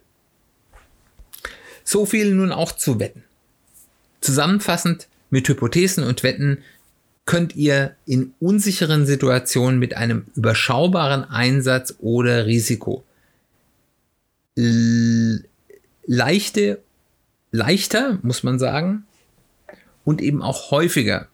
So 1.86 2.06
viel 2.06 2.36
nun 2.36 2.51
auch 2.51 2.73
zu 2.73 2.99
Wetten. 2.99 3.23
Zusammenfassend, 4.19 5.08
mit 5.29 5.47
Hypothesen 5.47 6.03
und 6.03 6.23
Wetten 6.23 6.58
könnt 7.25 7.55
ihr 7.55 7.95
in 8.05 8.33
unsicheren 8.39 9.05
Situationen 9.05 9.79
mit 9.79 9.95
einem 9.95 10.25
überschaubaren 10.36 11.23
Einsatz 11.23 11.95
oder 11.99 12.45
Risiko 12.45 13.03
leichte, 16.05 16.79
leichter, 17.51 18.19
muss 18.21 18.43
man 18.43 18.59
sagen, 18.59 19.05
und 20.03 20.21
eben 20.21 20.41
auch 20.41 20.71
häufiger 20.71 21.27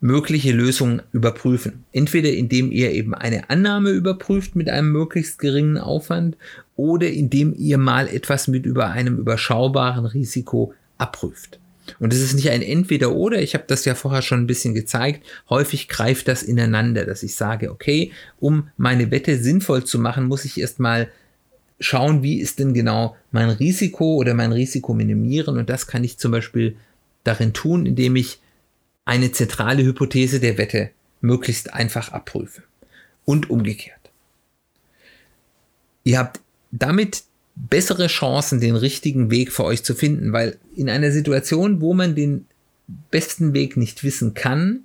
mögliche 0.00 0.52
Lösungen 0.52 1.02
überprüfen. 1.12 1.84
Entweder 1.92 2.30
indem 2.30 2.70
ihr 2.70 2.92
eben 2.92 3.14
eine 3.14 3.50
Annahme 3.50 3.90
überprüft 3.90 4.54
mit 4.54 4.68
einem 4.68 4.92
möglichst 4.92 5.38
geringen 5.38 5.78
Aufwand 5.78 6.36
oder 6.76 7.10
indem 7.10 7.52
ihr 7.56 7.78
mal 7.78 8.06
etwas 8.06 8.46
mit 8.46 8.64
über 8.64 8.90
einem 8.90 9.18
überschaubaren 9.18 10.06
Risiko 10.06 10.72
abprüft. 10.98 11.58
Und 11.98 12.12
es 12.12 12.20
ist 12.20 12.34
nicht 12.34 12.50
ein 12.50 12.62
Entweder 12.62 13.12
oder, 13.12 13.40
ich 13.40 13.54
habe 13.54 13.64
das 13.66 13.84
ja 13.84 13.94
vorher 13.94 14.22
schon 14.22 14.40
ein 14.40 14.46
bisschen 14.46 14.74
gezeigt, 14.74 15.26
häufig 15.48 15.88
greift 15.88 16.28
das 16.28 16.42
ineinander, 16.42 17.04
dass 17.04 17.22
ich 17.22 17.34
sage, 17.34 17.70
okay, 17.70 18.12
um 18.38 18.70
meine 18.76 19.10
Wette 19.10 19.38
sinnvoll 19.38 19.84
zu 19.84 19.98
machen, 19.98 20.26
muss 20.26 20.44
ich 20.44 20.60
erstmal 20.60 21.08
schauen, 21.80 22.22
wie 22.22 22.40
ist 22.40 22.58
denn 22.58 22.74
genau 22.74 23.16
mein 23.30 23.50
Risiko 23.50 24.16
oder 24.16 24.34
mein 24.34 24.52
Risiko 24.52 24.94
minimieren 24.94 25.58
und 25.58 25.70
das 25.70 25.86
kann 25.86 26.04
ich 26.04 26.18
zum 26.18 26.32
Beispiel 26.32 26.76
darin 27.24 27.52
tun, 27.52 27.86
indem 27.86 28.16
ich 28.16 28.40
eine 29.04 29.32
zentrale 29.32 29.82
Hypothese 29.84 30.40
der 30.40 30.58
Wette 30.58 30.90
möglichst 31.20 31.72
einfach 31.72 32.12
abprüfe. 32.12 32.62
Und 33.24 33.50
umgekehrt. 33.50 34.10
Ihr 36.04 36.18
habt 36.18 36.40
damit 36.70 37.24
bessere 37.70 38.06
Chancen, 38.06 38.60
den 38.60 38.76
richtigen 38.76 39.30
Weg 39.30 39.52
für 39.52 39.64
euch 39.64 39.82
zu 39.82 39.94
finden, 39.94 40.32
weil 40.32 40.58
in 40.74 40.88
einer 40.88 41.10
Situation, 41.10 41.80
wo 41.80 41.94
man 41.94 42.14
den 42.14 42.46
besten 43.10 43.52
Weg 43.54 43.76
nicht 43.76 44.04
wissen 44.04 44.34
kann, 44.34 44.84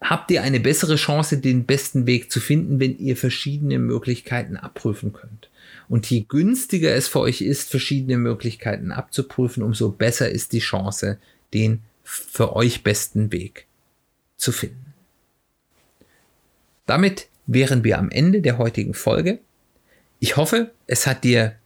habt 0.00 0.30
ihr 0.30 0.42
eine 0.42 0.60
bessere 0.60 0.96
Chance, 0.96 1.38
den 1.38 1.64
besten 1.64 2.06
Weg 2.06 2.30
zu 2.30 2.40
finden, 2.40 2.80
wenn 2.80 2.98
ihr 2.98 3.16
verschiedene 3.16 3.78
Möglichkeiten 3.78 4.56
abprüfen 4.56 5.12
könnt. 5.12 5.48
Und 5.88 6.08
je 6.10 6.24
günstiger 6.28 6.94
es 6.94 7.08
für 7.08 7.20
euch 7.20 7.40
ist, 7.40 7.70
verschiedene 7.70 8.18
Möglichkeiten 8.18 8.92
abzuprüfen, 8.92 9.62
umso 9.62 9.90
besser 9.90 10.28
ist 10.28 10.52
die 10.52 10.60
Chance, 10.60 11.18
den 11.54 11.80
für 12.02 12.54
euch 12.54 12.82
besten 12.82 13.32
Weg 13.32 13.66
zu 14.36 14.52
finden. 14.52 14.94
Damit 16.86 17.28
wären 17.46 17.82
wir 17.82 17.98
am 17.98 18.10
Ende 18.10 18.42
der 18.42 18.58
heutigen 18.58 18.94
Folge. 18.94 19.40
Ich 20.18 20.36
hoffe, 20.36 20.72
es 20.86 21.06
hat 21.06 21.24
dir 21.24 21.56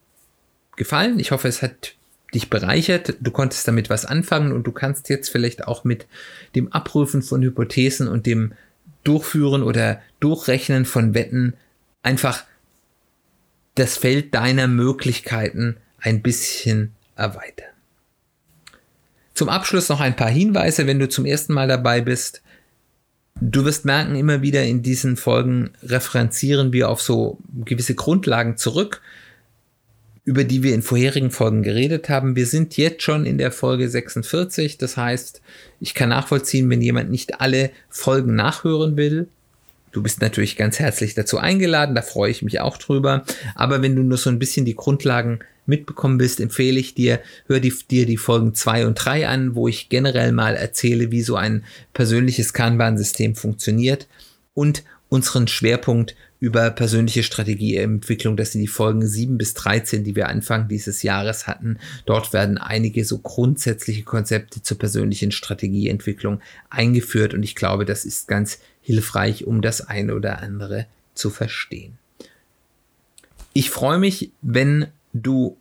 gefallen. 0.77 1.19
Ich 1.19 1.31
hoffe, 1.31 1.49
es 1.49 1.63
hat 1.63 1.95
dich 2.35 2.51
bereichert. 2.51 3.15
Du 3.21 3.31
konntest 3.31 3.67
damit 3.67 3.91
was 3.91 4.05
anfangen 4.05 4.53
und 4.53 4.67
du 4.67 4.73
kannst 4.73 5.09
jetzt 5.09 5.31
vielleicht 5.31 5.67
auch 5.67 5.85
mit 5.85 6.07
dem 6.55 6.73
Abrufen 6.73 7.23
von 7.23 7.43
Hypothesen 7.43 8.09
und 8.09 8.27
dem 8.27 8.55
Durchführen 9.05 9.63
oder 9.63 10.01
Durchrechnen 10.21 10.85
von 10.85 11.15
Wetten 11.15 11.55
einfach 12.03 12.45
das 13.75 13.97
Feld 13.97 14.35
deiner 14.35 14.69
Möglichkeiten 14.69 15.77
ein 15.99 16.23
bisschen 16.23 16.95
erweitern. 17.17 17.69
Zum 19.35 19.49
Abschluss 19.49 19.89
noch 19.89 20.01
ein 20.01 20.17
paar 20.17 20.29
Hinweise, 20.29 20.87
wenn 20.87 20.99
du 20.99 21.09
zum 21.09 21.25
ersten 21.25 21.55
Mal 21.55 21.69
dabei 21.69 22.01
bist. 22.01 22.43
Du 23.41 23.65
wirst 23.65 23.85
merken, 23.85 24.17
immer 24.17 24.43
wieder 24.43 24.65
in 24.65 24.83
diesen 24.83 25.17
Folgen 25.17 25.71
referenzieren 25.83 26.73
wir 26.73 26.89
auf 26.89 27.01
so 27.01 27.39
gewisse 27.65 27.95
Grundlagen 27.95 28.57
zurück, 28.57 29.01
über 30.25 30.45
die 30.45 30.63
wir 30.63 30.75
in 30.75 30.83
vorherigen 30.83 31.31
Folgen 31.31 31.63
geredet 31.63 32.09
haben. 32.09 32.37
Wir 32.37 32.47
sind 32.47 32.77
jetzt 32.77 33.03
schon 33.03 33.25
in 33.25 33.39
der 33.39 33.51
Folge 33.51 33.89
46. 33.89 34.77
Das 34.79 34.97
heißt, 34.97 35.41
ich 35.81 35.95
kann 35.95 36.11
nachvollziehen, 36.11 36.69
wenn 36.69 36.83
jemand 36.83 37.11
nicht 37.11 37.41
alle 37.41 37.71
Folgen 37.89 38.35
nachhören 38.35 38.97
will. 38.97 39.29
Du 39.93 40.03
bist 40.03 40.21
natürlich 40.21 40.57
ganz 40.57 40.79
herzlich 40.79 41.15
dazu 41.15 41.39
eingeladen, 41.39 41.95
da 41.95 42.03
freue 42.03 42.31
ich 42.31 42.43
mich 42.43 42.61
auch 42.61 42.77
drüber. 42.77 43.25
Aber 43.55 43.83
wenn 43.83 43.97
du 43.97 44.03
nur 44.03 44.19
so 44.19 44.31
ein 44.31 44.39
bisschen 44.39 44.65
die 44.65 44.77
Grundlagen 44.77 45.41
mitbekommen 45.71 46.19
bist, 46.19 46.41
empfehle 46.41 46.79
ich 46.79 46.95
dir, 46.95 47.21
hör 47.47 47.61
die, 47.61 47.73
dir 47.91 48.05
die 48.05 48.19
Folgen 48.19 48.55
2 48.55 48.87
und 48.87 48.95
3 48.97 49.27
an, 49.27 49.55
wo 49.55 49.69
ich 49.69 49.89
generell 49.89 50.33
mal 50.33 50.55
erzähle, 50.55 51.11
wie 51.11 51.23
so 51.23 51.37
ein 51.37 51.65
persönliches 51.95 52.53
Kanban-System 52.53 53.35
funktioniert 53.35 54.07
und 54.53 54.85
unseren 55.09 55.49
Schwerpunkt 55.49 56.15
über 56.41 56.71
persönliche 56.71 57.23
Strategieentwicklung. 57.23 58.37
Das 58.37 58.53
sind 58.53 58.63
die 58.63 58.67
Folgen 58.67 59.07
7 59.07 59.37
bis 59.37 59.55
13, 59.55 60.05
die 60.05 60.17
wir 60.17 60.29
Anfang 60.29 60.69
dieses 60.69 61.03
Jahres 61.03 61.47
hatten. 61.47 61.79
Dort 62.07 62.33
werden 62.33 62.57
einige 62.57 63.05
so 63.05 63.19
grundsätzliche 63.19 64.03
Konzepte 64.03 64.63
zur 64.63 64.79
persönlichen 64.79 65.33
Strategieentwicklung 65.33 66.41
eingeführt 66.71 67.35
und 67.35 67.43
ich 67.43 67.55
glaube, 67.55 67.85
das 67.85 68.05
ist 68.05 68.27
ganz 68.27 68.59
hilfreich, 68.81 69.47
um 69.47 69.61
das 69.61 69.83
eine 69.83 70.15
oder 70.15 70.41
andere 70.41 70.87
zu 71.15 71.29
verstehen. 71.29 71.99
Ich 73.53 73.71
freue 73.71 73.99
mich, 73.99 74.31
wenn 74.41 74.87
du 75.13 75.57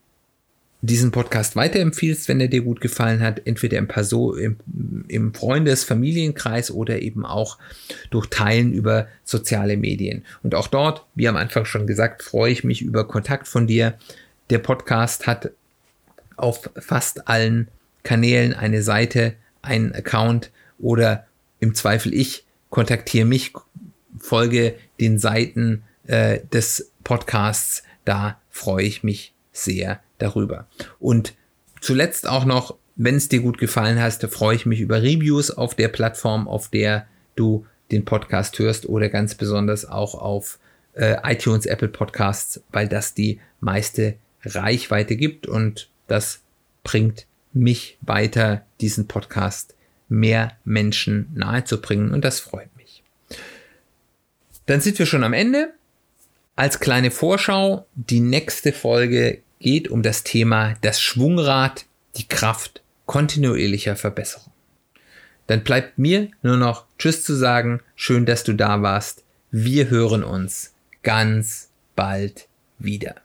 diesen 0.81 1.11
Podcast 1.11 1.55
weiterempfiehlst, 1.55 2.29
wenn 2.29 2.39
er 2.39 2.47
dir 2.47 2.61
gut 2.61 2.79
gefallen 2.79 3.21
hat, 3.21 3.45
entweder 3.45 3.77
im, 3.77 3.87
Perso 3.87 4.33
im, 4.33 4.57
im 5.07 5.33
Freundes-, 5.33 5.83
Familienkreis 5.83 6.71
oder 6.71 7.01
eben 7.01 7.25
auch 7.25 7.57
durch 8.09 8.27
Teilen 8.27 8.71
über 8.71 9.07
soziale 9.25 9.75
Medien. 9.75 10.23
Und 10.41 10.55
auch 10.55 10.67
dort, 10.67 11.05
wie 11.15 11.27
am 11.27 11.35
Anfang 11.35 11.65
schon 11.65 11.85
gesagt, 11.85 12.23
freue 12.23 12.51
ich 12.51 12.63
mich 12.63 12.81
über 12.81 13.07
Kontakt 13.07 13.47
von 13.47 13.67
dir. 13.67 13.97
Der 14.49 14.59
Podcast 14.59 15.27
hat 15.27 15.51
auf 16.37 16.69
fast 16.77 17.27
allen 17.27 17.67
Kanälen 18.03 18.53
eine 18.53 18.81
Seite, 18.81 19.35
einen 19.61 19.93
Account 19.93 20.51
oder 20.79 21.27
im 21.59 21.75
Zweifel 21.75 22.13
ich, 22.13 22.45
kontaktiere 22.69 23.25
mich, 23.25 23.51
folge 24.17 24.75
den 25.01 25.19
Seiten 25.19 25.83
äh, 26.07 26.39
des 26.53 26.91
Podcasts. 27.03 27.83
Da 28.05 28.39
freue 28.49 28.85
ich 28.85 29.03
mich 29.03 29.33
sehr 29.51 29.99
darüber. 30.17 30.67
Und 30.99 31.33
zuletzt 31.81 32.27
auch 32.27 32.45
noch, 32.45 32.75
wenn 32.95 33.15
es 33.15 33.29
dir 33.29 33.41
gut 33.41 33.57
gefallen 33.57 34.01
hast, 34.01 34.23
freue 34.25 34.55
ich 34.55 34.65
mich 34.65 34.81
über 34.81 35.01
Reviews 35.01 35.51
auf 35.51 35.75
der 35.75 35.87
Plattform, 35.87 36.47
auf 36.47 36.69
der 36.69 37.07
du 37.35 37.65
den 37.91 38.05
Podcast 38.05 38.59
hörst 38.59 38.87
oder 38.87 39.09
ganz 39.09 39.35
besonders 39.35 39.85
auch 39.85 40.15
auf 40.15 40.59
äh, 40.93 41.17
iTunes, 41.23 41.65
Apple 41.65 41.87
Podcasts, 41.87 42.61
weil 42.71 42.87
das 42.87 43.13
die 43.13 43.39
meiste 43.61 44.15
Reichweite 44.43 45.15
gibt 45.15 45.47
und 45.47 45.89
das 46.07 46.41
bringt 46.83 47.25
mich 47.53 47.97
weiter, 48.01 48.65
diesen 48.81 49.07
Podcast 49.07 49.75
mehr 50.07 50.57
Menschen 50.65 51.29
nahezubringen 51.33 52.11
und 52.11 52.25
das 52.25 52.39
freut 52.39 52.75
mich. 52.75 53.03
Dann 54.65 54.81
sind 54.81 54.99
wir 54.99 55.05
schon 55.05 55.23
am 55.23 55.33
Ende. 55.33 55.73
Als 56.59 56.81
kleine 56.81 57.09
Vorschau, 57.09 57.85
die 57.95 58.19
nächste 58.19 58.73
Folge 58.73 59.41
geht 59.61 59.87
um 59.87 60.03
das 60.03 60.25
Thema 60.25 60.73
das 60.81 61.01
Schwungrad, 61.01 61.85
die 62.17 62.27
Kraft 62.27 62.81
kontinuierlicher 63.05 63.95
Verbesserung. 63.95 64.51
Dann 65.47 65.63
bleibt 65.63 65.97
mir 65.97 66.27
nur 66.41 66.57
noch 66.57 66.83
Tschüss 66.97 67.23
zu 67.23 67.33
sagen. 67.33 67.79
Schön, 67.95 68.25
dass 68.25 68.43
du 68.43 68.51
da 68.51 68.81
warst. 68.81 69.23
Wir 69.51 69.89
hören 69.89 70.21
uns 70.21 70.73
ganz 71.01 71.69
bald 71.95 72.49
wieder. 72.77 73.15